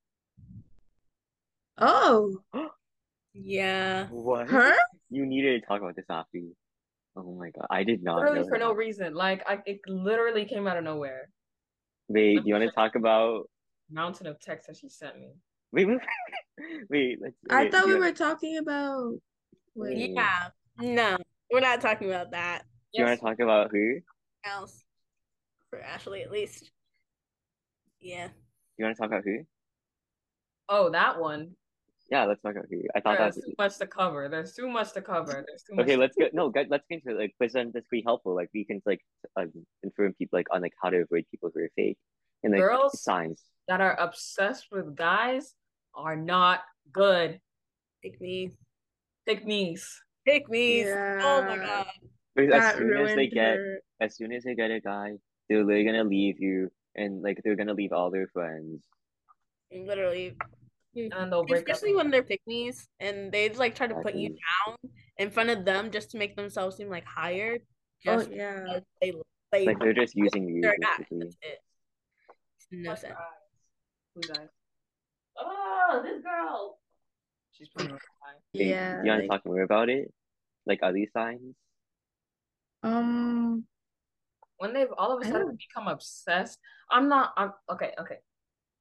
Oh, 1.80 2.38
Yeah. 3.34 4.08
What? 4.10 4.48
her? 4.48 4.74
You 5.10 5.26
needed 5.26 5.62
to 5.62 5.68
talk 5.68 5.82
about 5.82 5.96
this 5.96 6.06
after. 6.10 6.40
Oh 7.18 7.36
my 7.40 7.50
God, 7.50 7.66
I 7.72 7.84
did 7.84 8.04
not 8.04 8.18
Literally 8.18 8.42
know 8.42 8.48
for 8.48 8.58
no 8.60 8.74
reason. 8.74 9.16
Like 9.16 9.44
I 9.48 9.60
it 9.66 9.80
literally 9.88 10.46
came 10.46 10.68
out 10.68 10.78
of 10.78 10.84
nowhere. 10.84 11.30
Wait, 12.08 12.36
do 12.36 12.44
you 12.46 12.54
want 12.54 12.66
to 12.66 12.72
talk 12.72 12.96
about? 12.96 13.50
Mountain 13.90 14.28
of 14.28 14.40
text 14.40 14.68
that 14.68 14.78
she 14.78 14.88
sent 14.88 15.18
me. 15.18 15.32
Wait, 15.72 15.86
wait, 15.86 16.00
wait. 16.90 17.18
Let's. 17.22 17.36
I 17.50 17.70
thought 17.70 17.88
we 17.88 17.94
you- 17.94 18.00
were 18.00 18.12
talking 18.12 18.58
about. 18.58 19.14
Wait. 19.76 20.12
Yeah. 20.12 20.50
No, 20.80 21.18
we're 21.52 21.60
not 21.60 21.82
talking 21.82 22.10
about 22.10 22.32
that. 22.32 22.64
Do 22.94 23.00
you 23.02 23.06
want 23.06 23.20
to 23.20 23.26
talk 23.26 23.40
about 23.40 23.72
who? 23.72 24.00
Else. 24.46 24.84
For 25.70 25.82
Ashley, 25.82 26.22
at 26.22 26.32
least. 26.32 26.72
Yeah. 28.00 28.30
You 28.78 28.86
want 28.86 28.96
to 28.96 29.02
talk 29.02 29.10
about 29.12 29.24
who? 29.24 29.40
Oh, 30.70 30.92
that 30.92 31.20
one. 31.20 31.56
Yeah, 32.10 32.26
let's 32.26 32.42
talk 32.42 32.54
about 32.54 32.68
who. 32.70 32.84
I 32.96 33.02
thought 33.02 33.18
There's 33.18 33.36
that. 33.36 33.46
too 33.46 33.54
much 33.58 33.78
to 33.80 33.88
cover. 33.88 34.30
There's 34.30 34.54
too 34.54 34.70
much 34.70 34.94
to 34.94 35.02
cover. 35.02 35.44
There's 35.46 35.64
too 35.64 35.76
much. 35.76 35.84
Okay, 35.84 35.96
to- 35.96 36.02
let's 36.02 36.16
go. 36.16 36.28
No, 36.32 36.50
guys, 36.50 36.68
let's 36.70 36.86
get 36.90 37.02
into 37.06 37.18
it. 37.18 37.22
Like, 37.22 37.36
because 37.38 37.54
then 37.54 37.72
that's 37.74 37.88
be 37.90 38.02
helpful. 38.06 38.34
Like, 38.34 38.50
we 38.54 38.64
can 38.64 38.82
like 38.86 39.02
um, 39.36 39.52
inform 39.84 40.14
people 40.14 40.40
like 40.40 40.48
on 40.52 40.62
like 40.62 40.74
how 40.82 40.90
to 40.90 40.98
avoid 40.98 41.26
people 41.32 41.52
who 41.54 41.62
are 41.62 41.70
fake 41.76 41.98
and 42.44 42.54
like 42.54 42.62
Girls? 42.62 43.02
signs. 43.02 43.44
that 43.68 43.82
are 43.82 44.00
obsessed 44.00 44.68
with 44.72 44.96
guys 44.96 45.56
are 45.96 46.16
not 46.16 46.62
good. 46.94 47.42
Pick 48.02 48.22
me. 48.22 48.52
Pick 49.26 49.46
me's. 49.46 50.02
Pick 50.26 50.50
me. 50.50 50.86
Oh 50.90 51.44
my 51.44 51.58
god. 51.58 51.88
Because 52.36 52.54
as 52.54 52.76
soon 52.78 52.98
as 52.98 53.16
they 53.16 53.28
get, 53.28 53.56
her. 53.58 53.80
as 54.00 54.16
soon 54.16 54.32
as 54.32 54.44
they 54.44 54.56
get 54.56 54.72
a 54.72 54.80
guy, 54.80 55.14
they're 55.50 55.64
literally 55.64 55.84
gonna 55.86 56.04
leave 56.04 56.40
you, 56.40 56.70
and 56.96 57.22
like 57.22 57.42
they're 57.44 57.56
gonna 57.56 57.74
leave 57.74 57.92
all 57.92 58.12
their 58.12 58.28
friends. 58.28 58.84
Literally. 59.74 60.38
And 60.98 61.32
they'll 61.32 61.46
break 61.46 61.70
up. 61.70 61.76
Especially 61.76 61.96
when 61.96 62.10
they're 62.10 62.24
pick 62.24 62.42
me's 62.48 62.88
and 63.00 63.32
they 63.32 63.50
like 63.50 63.76
try 63.76 63.88
to 63.88 63.96
put 63.96 64.16
you 64.16 64.30
down 64.30 64.76
in 65.18 65.30
front 65.30 65.50
of 65.50 65.64
them 65.66 65.92
just 65.92 66.12
to 66.12 66.18
make 66.18 66.36
themselves 66.36 66.76
seem 66.78 66.90
like 66.90 67.06
higher. 67.06 67.58
Oh 68.08 68.22
yeah. 68.30 68.80
they 69.02 69.14
they 69.52 69.66
Like 69.66 69.80
they're 69.80 69.94
just 69.94 70.16
using 70.16 70.48
you 70.48 70.62
they're 70.62 70.74
a 70.74 70.80
guy. 70.80 70.98
basically. 70.98 71.20
That's 71.20 71.38
it. 71.42 71.60
No 72.72 72.96
sense. 72.96 73.14
Who's 74.16 74.28
that? 74.28 74.50
Oh, 75.40 76.02
this 76.04 76.22
girl. 76.24 76.80
She's 77.52 77.70
pretty 77.70 77.92
much 77.94 78.02
Yeah. 78.54 79.02
do 79.02 79.06
you 79.06 79.12
want 79.12 79.22
to 79.24 79.28
talk 79.28 79.46
more 79.46 79.62
about 79.62 79.90
it? 79.90 80.12
Like 80.66 80.80
are 80.84 80.94
these 80.94 81.12
signs? 81.14 81.56
um. 82.84 83.66
When 84.60 84.74
they've 84.74 84.92
all 84.98 85.16
of 85.16 85.22
a 85.24 85.30
sudden 85.30 85.56
become 85.56 85.88
obsessed, 85.88 86.58
I'm 86.90 87.08
not. 87.10 87.32
I'm 87.38 87.54
okay. 87.70 87.94
Okay. 88.00 88.18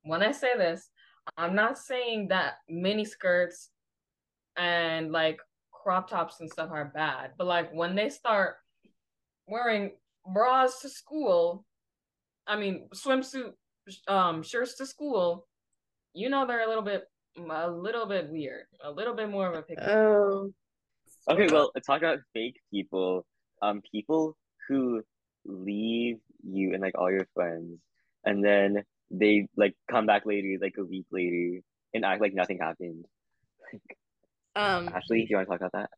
When 0.05 0.23
I 0.23 0.33
say 0.33 0.57
this, 0.57 0.89
I'm 1.37 1.55
not 1.55 1.79
saying 1.79 2.29
that 2.29 2.55
mini 2.69 3.05
skirts 3.05 3.71
and 4.57 5.13
like 5.13 5.39
crop 5.73 6.09
tops 6.09 6.41
and 6.41 6.51
stuff 6.51 6.71
are 6.73 6.93
bad, 6.95 7.33
but 7.37 7.47
like 7.47 7.73
when 7.73 7.95
they 7.95 8.09
start 8.09 8.57
wearing 9.47 9.93
bras 10.33 10.81
to 10.81 10.89
school, 10.89 11.65
I 12.47 12.57
mean 12.57 12.89
swimsuit 12.95 13.53
um 14.09 14.43
shirts 14.43 14.77
to 14.79 14.87
school, 14.87 15.47
you 16.15 16.29
know 16.29 16.47
they're 16.47 16.65
a 16.65 16.69
little 16.69 16.83
bit 16.83 17.05
a 17.39 17.71
little 17.71 18.07
bit 18.07 18.31
weird, 18.31 18.65
a 18.83 18.91
little 18.91 19.15
bit 19.15 19.29
more 19.31 19.49
of 19.49 19.55
a 19.55 19.63
pick. 19.63 19.79
Oh. 19.81 20.53
Okay, 21.29 21.49
well, 21.51 21.73
talk 21.87 21.99
about 21.99 22.19
fake 22.33 22.61
people. 22.73 23.27
Um, 23.63 23.83
people 23.91 24.37
who 24.69 25.03
leave 25.45 26.19
you 26.43 26.73
and 26.73 26.83
like 26.83 26.97
all 26.97 27.11
your 27.11 27.27
friends, 27.35 27.79
and 28.25 28.45
then 28.45 28.85
they 29.11 29.49
like 29.57 29.75
come 29.91 30.07
back 30.07 30.27
later, 30.27 30.57
like 30.61 30.75
a 30.79 30.85
week 30.85 31.07
later, 31.11 31.61
and 31.95 32.05
act 32.05 32.21
like 32.21 32.35
nothing 32.35 32.59
happened. 32.61 33.05
Um, 34.57 34.89
Ashley, 34.89 35.21
do 35.21 35.27
you 35.29 35.37
want 35.37 35.49
to 35.49 35.51
talk 35.51 35.61
about 35.61 35.73
that? 35.73 35.91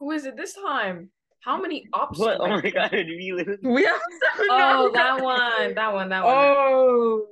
Who 0.00 0.10
is 0.12 0.24
it 0.24 0.38
this 0.38 0.54
time? 0.54 1.10
How 1.40 1.60
many 1.60 1.86
options? 1.92 2.18
What? 2.18 2.40
Oh 2.40 2.48
my 2.48 2.70
god, 2.70 2.90
did 2.92 3.06
we 3.08 3.32
lose? 3.32 3.58
We 3.62 3.84
have 3.84 4.00
seven. 4.34 4.46
Oh, 4.50 4.90
that 4.94 5.22
one, 5.22 5.74
that 5.74 5.92
one, 5.92 6.08
that 6.08 6.24
one. 6.24 6.34
Oh. 6.34 7.26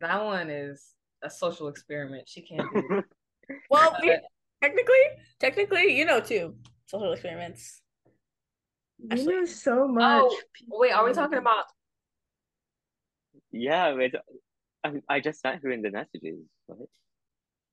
That 0.00 0.24
one 0.24 0.50
is 0.50 0.92
a 1.22 1.30
social 1.30 1.68
experiment. 1.68 2.28
She 2.28 2.42
can't 2.42 2.68
do 2.74 2.82
it. 2.98 3.04
well, 3.70 3.96
we, 4.02 4.14
technically, 4.62 4.94
technically, 5.40 5.96
you 5.96 6.04
know, 6.04 6.20
too, 6.20 6.54
social 6.86 7.12
experiments. 7.12 7.80
You 8.98 9.08
Actually- 9.10 9.34
know 9.36 9.44
so 9.46 9.88
much. 9.88 10.22
Oh, 10.22 10.40
wait, 10.68 10.92
are 10.92 11.04
we 11.04 11.14
talking 11.14 11.38
about? 11.38 11.64
Yeah, 13.60 13.94
wait, 13.94 14.14
I, 14.84 14.92
I 15.08 15.20
just 15.20 15.40
sent 15.40 15.62
her 15.62 15.70
in 15.70 15.82
the 15.82 15.90
messages. 15.90 16.38
What? 16.66 16.88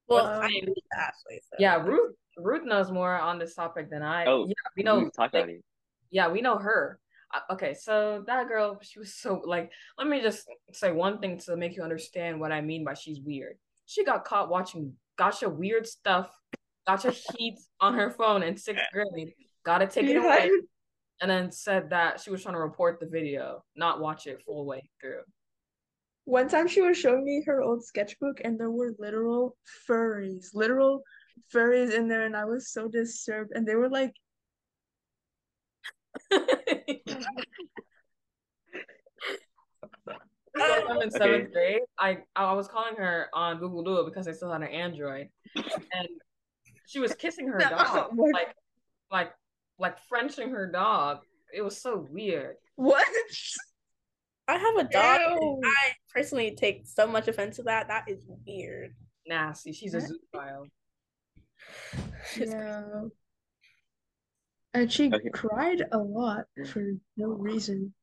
Well, 0.07 0.25
Um, 0.27 0.43
I 0.43 0.47
mean, 0.47 0.73
Ashley. 0.95 1.41
So. 1.41 1.55
Yeah, 1.59 1.75
Ruth. 1.83 2.15
Ruth 2.37 2.63
knows 2.65 2.91
more 2.91 3.17
on 3.17 3.39
this 3.39 3.55
topic 3.55 3.89
than 3.89 4.01
I. 4.01 4.25
Oh, 4.25 4.45
yeah, 4.47 4.53
we 4.75 4.83
know. 4.83 4.97
we 4.99 5.03
talked 5.05 5.33
like, 5.33 5.43
about 5.43 5.49
it. 5.49 5.63
yeah, 6.11 6.27
we 6.29 6.41
know 6.41 6.57
her. 6.57 6.99
Uh, 7.33 7.39
Okay, 7.53 7.73
so 7.73 8.23
that 8.27 8.47
girl, 8.47 8.79
she 8.81 8.99
was 8.99 9.15
so 9.15 9.41
like. 9.45 9.71
Let 9.97 10.07
me 10.07 10.21
just 10.21 10.45
say 10.71 10.91
one 10.91 11.19
thing 11.19 11.37
to 11.45 11.55
make 11.55 11.75
you 11.75 11.83
understand 11.83 12.39
what 12.39 12.51
I 12.51 12.61
mean 12.61 12.83
by 12.83 12.93
she's 12.95 13.19
weird. 13.21 13.57
She 13.85 14.03
got 14.03 14.25
caught 14.25 14.49
watching 14.49 14.93
Gacha 15.19 15.51
weird 15.53 15.85
stuff, 15.87 16.29
Gacha 16.87 17.11
heat 17.37 17.59
on 17.79 17.93
her 17.95 18.09
phone 18.11 18.43
in 18.43 18.57
sixth 18.57 18.83
grade. 18.91 19.33
Got 19.65 19.81
it 19.81 19.91
taken 19.91 20.15
Yeah. 20.15 20.25
away, 20.25 20.49
and 21.21 21.29
then 21.31 21.51
said 21.51 21.89
that 21.91 22.19
she 22.19 22.29
was 22.31 22.41
trying 22.43 22.55
to 22.55 22.59
report 22.59 22.99
the 22.99 23.05
video, 23.07 23.63
not 23.75 23.99
watch 24.01 24.27
it 24.27 24.41
full 24.45 24.65
way 24.65 24.89
through. 24.99 25.21
One 26.25 26.47
time 26.47 26.67
she 26.67 26.81
was 26.81 26.97
showing 26.97 27.25
me 27.25 27.43
her 27.45 27.61
old 27.61 27.83
sketchbook 27.83 28.39
and 28.43 28.59
there 28.59 28.71
were 28.71 28.93
literal 28.97 29.57
furries, 29.87 30.53
literal 30.53 31.03
furries 31.53 31.93
in 31.93 32.07
there, 32.07 32.25
and 32.25 32.35
I 32.35 32.45
was 32.45 32.69
so 32.69 32.87
disturbed. 32.87 33.51
And 33.53 33.67
they 33.67 33.75
were 33.75 33.89
like, 33.89 34.13
One 40.55 40.87
time 40.87 41.01
in 41.01 41.07
Okay. 41.09 41.17
seventh 41.17 41.51
grade, 41.51 41.81
I 41.99 42.19
I 42.35 42.53
was 42.53 42.67
calling 42.67 42.95
her 42.95 43.27
on 43.33 43.59
Google 43.59 43.83
Duo 43.83 44.05
because 44.05 44.27
I 44.27 44.31
still 44.31 44.51
had 44.51 44.61
an 44.61 44.67
Android, 44.69 45.27
and 45.93 46.07
she 46.85 46.99
was 46.99 47.15
kissing 47.15 47.47
her 47.47 47.59
dog, 47.69 48.11
like 48.33 48.55
like 49.11 49.33
like 49.79 49.97
Frenching 50.07 50.51
her 50.51 50.71
dog. 50.71 51.19
It 51.53 51.61
was 51.63 51.81
so 51.81 52.07
weird. 52.09 52.55
What? 52.75 53.07
I 54.47 54.57
have 54.57 54.75
a 54.75 54.83
dog. 54.89 55.19
I 55.63 55.91
personally 56.13 56.55
take 56.55 56.85
so 56.85 57.07
much 57.07 57.27
offense 57.27 57.55
to 57.57 57.63
that. 57.63 57.87
That 57.87 58.05
is 58.07 58.25
weird. 58.45 58.93
Nasty. 59.25 59.71
She's 59.71 59.93
a 59.93 59.99
zoophile. 59.99 60.65
It's 62.35 62.37
Yeah. 62.51 63.03
And 64.73 64.91
she 64.91 65.13
Okay. 65.13 65.29
cried 65.29 65.83
a 65.91 65.97
lot 65.97 66.45
for 66.71 66.83
no 67.15 67.27
reason. 67.27 67.93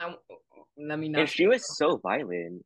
I, 0.00 0.14
let 0.78 0.98
me 0.98 1.08
know. 1.08 1.20
And 1.20 1.28
she 1.28 1.46
was 1.46 1.76
so 1.76 1.98
violent. 1.98 2.64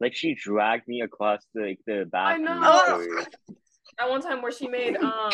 Like 0.00 0.14
she 0.14 0.34
dragged 0.34 0.88
me 0.88 1.02
across 1.02 1.40
the 1.54 1.62
like, 1.62 1.78
the 1.86 2.06
bathroom. 2.10 2.48
I 2.48 2.60
know. 2.60 2.98
for- 2.98 3.26
that 3.98 4.08
one 4.08 4.22
time 4.22 4.40
where 4.40 4.52
she 4.52 4.66
made 4.66 4.96
um 4.96 5.30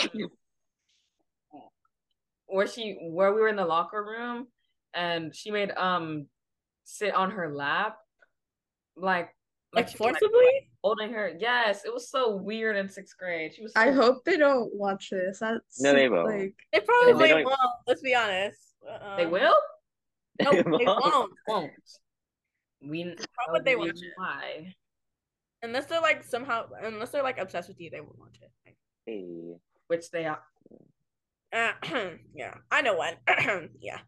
where 2.47 2.67
she 2.67 2.97
where 3.01 3.33
we 3.33 3.41
were 3.41 3.49
in 3.49 3.57
the 3.57 3.65
locker 3.65 4.03
room 4.05 4.49
and 4.95 5.35
she 5.35 5.51
made 5.51 5.71
um 5.73 6.27
sit 6.89 7.13
on 7.15 7.31
her 7.33 7.53
lap 7.53 7.99
like 8.97 9.29
like 9.75 9.89
she- 9.89 9.99
forcibly. 9.99 10.71
holding 10.83 11.13
her 11.13 11.33
yes 11.39 11.85
it 11.85 11.93
was 11.93 12.09
so 12.09 12.37
weird 12.37 12.77
in 12.77 12.89
sixth 12.89 13.19
grade 13.19 13.53
she 13.53 13.61
was 13.63 13.73
so 13.75 13.81
I 13.81 13.91
hope 13.91 14.25
they 14.25 14.37
don't 14.39 14.73
watch 14.75 15.11
this. 15.11 15.41
That's 15.41 15.81
No, 15.83 15.93
they 15.93 16.09
won't. 16.09 16.29
like 16.29 16.55
They 16.73 16.81
probably 16.81 17.29
don't- 17.29 17.45
won't. 17.45 17.59
Let's 17.87 18.01
be 18.03 18.15
honest. 18.15 18.59
Uh, 18.89 19.17
they 19.17 19.27
will 19.27 19.55
No, 20.41 20.53
they 20.53 20.63
won't. 20.87 21.33
won't 21.49 21.73
we 22.81 23.03
How 23.37 23.53
would 23.53 23.65
they 23.65 23.75
we- 23.77 23.89
watch 23.89 24.01
it? 24.01 24.13
why 24.17 24.75
Unless 25.63 25.87
they're 25.87 26.01
like 26.01 26.23
somehow, 26.23 26.69
unless 26.83 27.11
they're 27.11 27.23
like 27.25 27.39
obsessed 27.39 27.69
with 27.69 27.81
you, 27.81 27.91
they 27.91 28.01
won't 28.01 28.19
watch 28.19 28.39
it. 28.41 28.51
Like, 28.65 28.77
Hey. 29.07 29.27
which 29.89 30.11
they 30.11 30.27
are 30.27 30.41
uh, 31.53 31.73
yeah, 32.35 32.55
I 32.71 32.83
know 32.83 32.95
one. 32.95 33.15
yeah. 33.81 33.99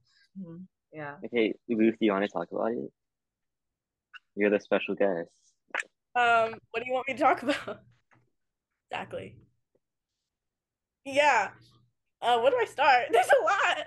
Mhm. 0.41 0.64
Yeah 0.92 1.16
Okay, 1.24 1.55
Ruth, 1.68 1.94
do 1.98 2.07
you 2.07 2.12
want 2.12 2.24
to 2.24 2.31
talk 2.31 2.48
about 2.53 2.72
it? 2.72 2.90
You're 4.37 4.51
the 4.51 4.61
special 4.61 4.94
guest. 4.94 5.31
Um, 6.14 6.55
what 6.70 6.83
do 6.83 6.87
you 6.87 6.92
want 6.92 7.09
me 7.09 7.14
to 7.14 7.20
talk 7.20 7.42
about? 7.42 7.81
Exactly. 8.90 9.37
Yeah. 11.05 11.51
Uh, 12.22 12.38
where 12.40 12.51
do 12.51 12.57
I 12.61 12.64
start? 12.64 13.07
There's 13.11 13.27
a 13.27 13.44
lot. 13.44 13.85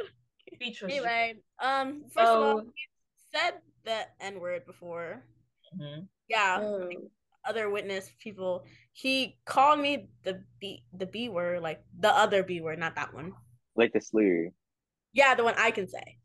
features 0.59 0.91
Anyway, 0.91 1.35
um, 1.59 2.03
first 2.13 2.29
of 2.29 2.43
all, 2.43 2.57
So- 2.59 2.63
we 2.65 2.73
said 3.33 3.53
the 3.83 4.07
N 4.19 4.39
word 4.39 4.65
before. 4.65 5.23
Mhm. 5.75 6.07
Yeah, 6.27 6.59
oh. 6.61 6.89
other 7.45 7.69
witness 7.69 8.11
people. 8.19 8.65
He 8.93 9.39
called 9.45 9.79
me 9.79 10.09
the 10.23 10.43
B 10.59 10.85
the 10.93 11.07
B 11.07 11.29
word, 11.29 11.61
like 11.61 11.83
the 11.97 12.13
other 12.13 12.43
B 12.43 12.61
word, 12.61 12.77
not 12.77 12.95
that 12.95 13.13
one. 13.13 13.33
Like 13.75 13.93
the 13.93 14.01
slur. 14.01 14.49
Yeah, 15.13 15.33
the 15.35 15.43
one 15.43 15.55
I 15.57 15.71
can 15.71 15.87
say. 15.87 16.20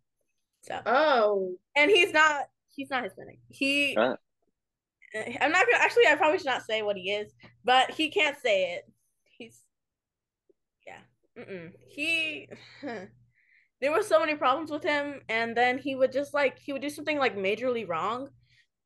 So, 0.66 0.81
Oh. 0.87 1.57
and 1.76 1.90
he's 1.90 2.12
not 2.12 2.44
he's 2.68 2.90
not 2.90 3.05
Hispanic. 3.05 3.38
He 3.48 3.96
Uh. 3.96 4.16
I'm 5.40 5.52
not 5.52 5.66
gonna 5.66 5.83
actually 5.83 6.07
I 6.09 6.14
probably 6.16 6.38
should 6.38 6.46
not 6.46 6.64
say 6.66 6.83
what 6.83 6.96
he 6.96 7.11
is, 7.12 7.33
but 7.64 7.90
he 7.90 8.11
can't 8.11 8.37
say 8.37 8.74
it. 8.74 8.90
He's 9.24 9.61
yeah. 10.87 10.98
Mm-mm. 11.38 11.72
He 11.87 12.48
there 12.83 13.92
were 13.92 14.02
so 14.02 14.18
many 14.20 14.35
problems 14.35 14.70
with 14.70 14.83
him 14.83 15.20
and 15.29 15.57
then 15.57 15.79
he 15.79 15.94
would 15.94 16.12
just 16.12 16.35
like 16.35 16.59
he 16.59 16.72
would 16.72 16.83
do 16.83 16.90
something 16.90 17.18
like 17.18 17.37
majorly 17.37 17.87
wrong 17.88 18.31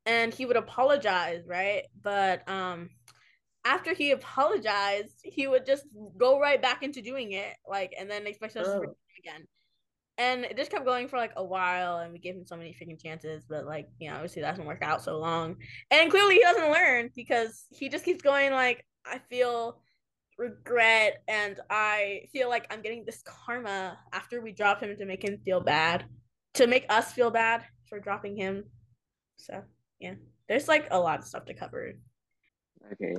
and 0.07 0.33
he 0.35 0.47
would 0.47 0.57
apologize, 0.57 1.43
right? 1.47 1.85
But 2.03 2.49
um 2.49 2.90
after 3.64 3.93
he 3.95 4.11
apologized, 4.12 5.21
he 5.23 5.47
would 5.47 5.66
just 5.66 5.85
go 6.16 6.40
right 6.40 6.61
back 6.62 6.83
into 6.83 7.03
doing 7.03 7.33
it, 7.33 7.55
like, 7.69 7.93
and 7.99 8.11
then 8.11 8.27
expect 8.27 8.57
us 8.57 8.66
to 8.66 8.73
Oh. 8.73 8.79
forgive 8.79 8.95
again. 9.19 9.47
And 10.18 10.44
it 10.44 10.57
just 10.57 10.70
kept 10.70 10.85
going 10.85 11.09
for 11.09 11.16
like 11.16 11.33
a 11.37 11.44
while, 11.44 11.99
and 11.99 12.12
we 12.12 12.18
gave 12.18 12.35
him 12.35 12.44
so 12.44 12.57
many 12.57 12.75
freaking 12.75 13.01
chances, 13.01 13.44
but 13.49 13.64
like, 13.64 13.88
you 13.99 14.11
know, 14.11 14.16
obviously 14.16 14.42
that 14.42 14.51
doesn't 14.51 14.66
work 14.66 14.83
out 14.83 15.03
so 15.03 15.18
long. 15.18 15.57
And 15.90 16.11
clearly 16.11 16.35
he 16.35 16.40
doesn't 16.42 16.70
learn 16.70 17.11
because 17.16 17.64
he 17.70 17.88
just 17.88 18.05
keeps 18.05 18.20
going 18.23 18.53
like, 18.53 18.85
I 19.07 19.18
feel 19.31 19.81
regret 20.37 21.23
and 21.29 21.61
I 21.68 22.23
feel 22.33 22.49
like 22.49 22.66
I'm 22.70 22.83
getting 22.83 23.05
this 23.05 23.23
karma 23.27 23.99
after 24.12 24.40
we 24.40 24.53
dropped 24.53 24.83
him 24.83 24.96
to 24.96 25.07
make 25.07 25.25
him 25.25 25.38
feel 25.44 25.61
bad, 25.61 26.05
to 26.55 26.66
make 26.66 26.87
us 26.88 27.12
feel 27.12 27.31
bad 27.31 27.64
for 27.88 27.99
dropping 27.99 28.37
him. 28.37 28.64
So 29.37 29.62
yeah, 30.01 30.14
there's 30.49 30.68
like 30.68 30.88
a 30.90 30.99
lot 30.99 31.20
of 31.20 31.25
stuff 31.25 31.44
to 31.46 31.55
cover. 31.55 31.92
Okay. 32.92 33.14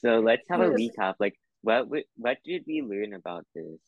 So 0.00 0.20
let's 0.20 0.46
have 0.50 0.60
a 0.60 0.68
recap. 0.68 1.14
Like, 1.18 1.34
what 1.62 1.88
what 2.16 2.38
did 2.44 2.64
we 2.66 2.82
learn 2.82 3.14
about 3.14 3.46
this 3.54 3.80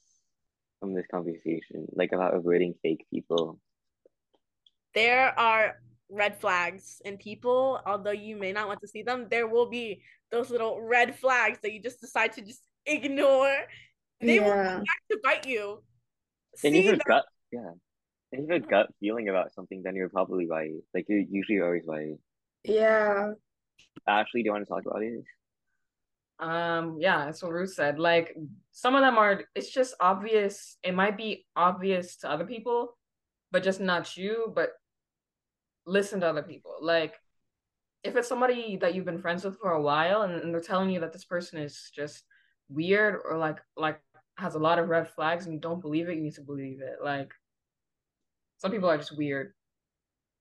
from 0.80 0.94
this 0.94 1.06
conversation? 1.10 1.86
Like 1.92 2.12
about 2.12 2.34
avoiding 2.34 2.74
fake 2.82 3.06
people. 3.12 3.60
there 4.94 5.38
are 5.38 5.76
red 6.10 6.40
flags 6.40 7.00
in 7.04 7.18
people, 7.18 7.80
although 7.86 8.10
you 8.12 8.36
may 8.36 8.52
not 8.52 8.66
want 8.66 8.80
to 8.80 8.88
see 8.88 9.02
them, 9.02 9.26
there 9.30 9.46
will 9.46 9.68
be 9.68 10.02
those 10.32 10.50
little 10.50 10.80
red 10.80 11.14
flags 11.16 11.58
that 11.62 11.72
you 11.72 11.80
just 11.80 12.00
decide 12.00 12.32
to 12.32 12.42
just 12.42 12.62
ignore. 12.86 13.54
They 14.20 14.40
will 14.40 14.50
come 14.50 14.82
back 14.82 15.00
to 15.10 15.18
bite 15.22 15.46
you. 15.46 15.82
And 16.64 16.72
See 16.72 16.78
if 16.78 16.84
you 16.84 16.90
have 16.90 16.98
them- 16.98 17.04
gut, 17.06 17.24
yeah. 17.52 17.70
And 18.32 18.42
if 18.42 18.48
you 18.48 18.54
have 18.54 18.64
a 18.64 18.66
gut 18.66 18.86
feeling 19.00 19.28
about 19.28 19.52
something, 19.54 19.82
then 19.84 19.94
you're 19.94 20.08
probably 20.08 20.46
right. 20.48 20.72
Like 20.94 21.06
you're 21.08 21.20
usually 21.30 21.60
always 21.60 21.84
right. 21.86 22.16
Yeah. 22.64 23.32
Ashley, 24.06 24.42
do 24.42 24.46
you 24.46 24.52
want 24.52 24.66
to 24.66 24.70
talk 24.72 24.84
about 24.86 25.02
it? 25.02 25.22
Um, 26.40 26.98
yeah, 27.00 27.24
that's 27.24 27.42
what 27.42 27.52
Ruth 27.52 27.74
said. 27.74 27.98
Like 27.98 28.36
some 28.70 28.94
of 28.94 29.02
them 29.02 29.18
are 29.18 29.44
it's 29.54 29.70
just 29.70 29.94
obvious. 30.00 30.76
It 30.82 30.94
might 30.94 31.16
be 31.16 31.46
obvious 31.56 32.16
to 32.18 32.30
other 32.30 32.44
people, 32.44 32.96
but 33.50 33.64
just 33.64 33.80
not 33.80 34.16
you, 34.16 34.52
but 34.54 34.70
listen 35.86 36.20
to 36.20 36.28
other 36.28 36.42
people. 36.42 36.76
Like 36.80 37.14
if 38.04 38.14
it's 38.16 38.28
somebody 38.28 38.76
that 38.80 38.94
you've 38.94 39.04
been 39.04 39.20
friends 39.20 39.44
with 39.44 39.58
for 39.58 39.72
a 39.72 39.82
while 39.82 40.22
and, 40.22 40.34
and 40.40 40.54
they're 40.54 40.60
telling 40.60 40.90
you 40.90 41.00
that 41.00 41.12
this 41.12 41.24
person 41.24 41.58
is 41.58 41.90
just 41.94 42.22
weird 42.68 43.20
or 43.24 43.36
like 43.36 43.58
like 43.76 44.00
has 44.36 44.54
a 44.54 44.58
lot 44.58 44.78
of 44.78 44.88
red 44.88 45.08
flags 45.08 45.46
and 45.46 45.54
you 45.54 45.60
don't 45.60 45.80
believe 45.80 46.08
it, 46.08 46.16
you 46.16 46.22
need 46.22 46.34
to 46.34 46.42
believe 46.42 46.80
it. 46.80 46.98
Like 47.02 47.32
some 48.58 48.70
people 48.70 48.88
are 48.88 48.96
just 48.96 49.16
weird. 49.16 49.52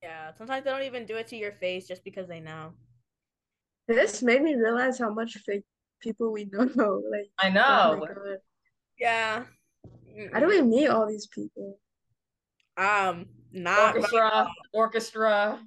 Yeah, 0.02 0.32
sometimes 0.36 0.64
they 0.64 0.70
don't 0.70 0.82
even 0.82 1.06
do 1.06 1.16
it 1.16 1.26
to 1.28 1.36
your 1.36 1.52
face 1.52 1.88
just 1.88 2.04
because 2.04 2.28
they 2.28 2.38
know. 2.38 2.72
This 3.88 4.22
made 4.22 4.42
me 4.42 4.54
realize 4.54 4.98
how 4.98 5.12
much 5.12 5.36
fake 5.38 5.64
people 6.00 6.32
we 6.32 6.44
don't 6.44 6.74
know. 6.76 7.02
Like, 7.10 7.30
I 7.38 7.48
oh 7.48 7.52
know. 7.52 8.00
my 8.00 8.06
God. 8.06 8.38
Yeah. 8.98 9.44
How 10.32 10.40
do 10.40 10.46
we 10.46 10.62
meet 10.62 10.88
all 10.88 11.06
these 11.06 11.26
people? 11.28 11.78
Um, 12.76 13.26
not 13.52 13.96
Orchestra, 13.96 14.48
orchestra. 14.72 15.60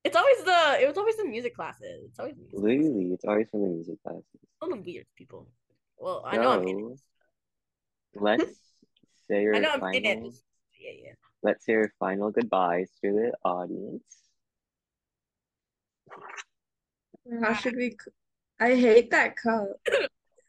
It's 0.04 0.14
always 0.14 0.44
the 0.44 0.78
it 0.82 0.86
was 0.86 0.98
always 0.98 1.16
the 1.16 1.24
music 1.24 1.54
classes. 1.56 2.04
It's 2.04 2.18
always 2.18 2.36
music 2.36 2.52
classes. 2.52 2.64
Literally, 2.64 3.12
it's 3.14 3.24
always 3.24 3.48
from 3.48 3.62
the 3.62 3.68
music 3.68 4.02
classes. 4.02 4.24
All 4.60 4.68
the 4.68 4.76
weird 4.76 5.06
people. 5.16 5.48
Well, 5.96 6.22
I 6.26 6.36
know 6.36 6.50
I'm 6.52 6.68
in 6.68 6.90
it. 6.92 7.00
Let's 8.14 8.44
say 9.28 9.40
your 9.42 9.56
I 9.56 9.60
know 9.60 9.70
I'm 9.72 9.94
in 9.94 10.04
it. 10.04 10.34
Yeah, 10.78 10.90
yeah. 11.02 11.12
Let's 11.42 11.64
hear 11.64 11.80
your 11.80 11.92
final 11.98 12.30
goodbyes 12.30 12.90
to 13.02 13.12
the 13.12 13.32
audience. 13.44 14.04
How 17.42 17.54
should 17.54 17.76
we? 17.76 17.90
c- 17.90 18.10
I 18.58 18.74
hate 18.74 19.10
that 19.10 19.36
cup. 19.36 19.68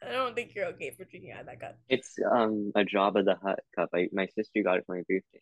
I 0.03 0.11
don't 0.11 0.33
think 0.35 0.55
you're 0.55 0.65
okay 0.67 0.91
for 0.97 1.05
drinking 1.05 1.31
out 1.31 1.41
of 1.41 1.45
that 1.47 1.59
cup. 1.59 1.77
It's 1.87 2.15
um 2.29 2.71
a 2.75 2.81
Jabba 2.83 3.23
the 3.23 3.35
Hutt 3.35 3.59
cup. 3.75 3.89
I, 3.93 4.09
my 4.11 4.27
sister 4.35 4.63
got 4.63 4.77
it 4.77 4.85
for 4.85 4.95
my 4.95 5.03
birthday. 5.07 5.41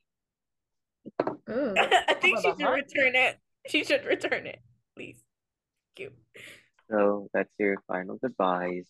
Oh. 1.48 1.74
I 2.08 2.14
think 2.16 2.40
she 2.40 2.50
should 2.50 2.62
Hutt? 2.62 2.74
return 2.74 3.16
it. 3.16 3.40
She 3.68 3.84
should 3.84 4.06
return 4.06 4.48
it, 4.48 4.60
please. 4.96 5.24
Thank 5.96 6.12
you. 6.12 6.44
So 6.92 7.30
that's 7.34 7.54
your 7.58 7.78
final 7.88 8.18
goodbyes. 8.18 8.86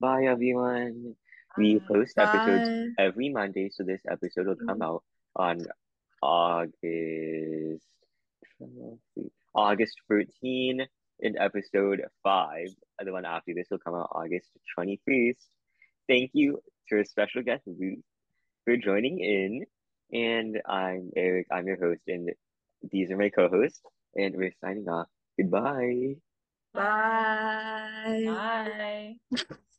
Bye 0.00 0.24
everyone. 0.24 1.14
We 1.56 1.78
post 1.86 2.18
episodes 2.18 2.68
every 2.98 3.28
Monday, 3.28 3.70
so 3.72 3.84
this 3.84 4.00
episode 4.10 4.46
will 4.48 4.56
come 4.66 4.82
out 4.82 5.04
on 5.36 5.60
August 6.24 7.86
August 9.54 9.96
13 10.08 10.86
in 11.20 11.38
episode 11.38 12.00
5. 12.22 12.66
The 13.04 13.12
one 13.12 13.26
after 13.26 13.52
this 13.54 13.66
will 13.70 13.78
come 13.78 13.94
out 13.94 14.08
August 14.12 14.48
21st. 14.78 15.36
Thank 16.08 16.30
you 16.32 16.60
to 16.88 16.96
our 16.96 17.04
special 17.04 17.42
guest 17.42 17.64
Ruth 17.66 18.02
for 18.64 18.76
joining 18.78 19.20
in. 19.20 19.64
And 20.12 20.62
I'm 20.66 21.10
Eric, 21.14 21.48
I'm 21.52 21.66
your 21.66 21.78
host, 21.78 22.02
and 22.08 22.30
these 22.90 23.10
are 23.10 23.16
my 23.18 23.28
co-hosts, 23.28 23.80
and 24.14 24.34
we're 24.34 24.52
signing 24.62 24.88
off. 24.88 25.08
Goodbye. 25.38 26.14
Bye. 26.72 28.24
Bye. 28.26 29.16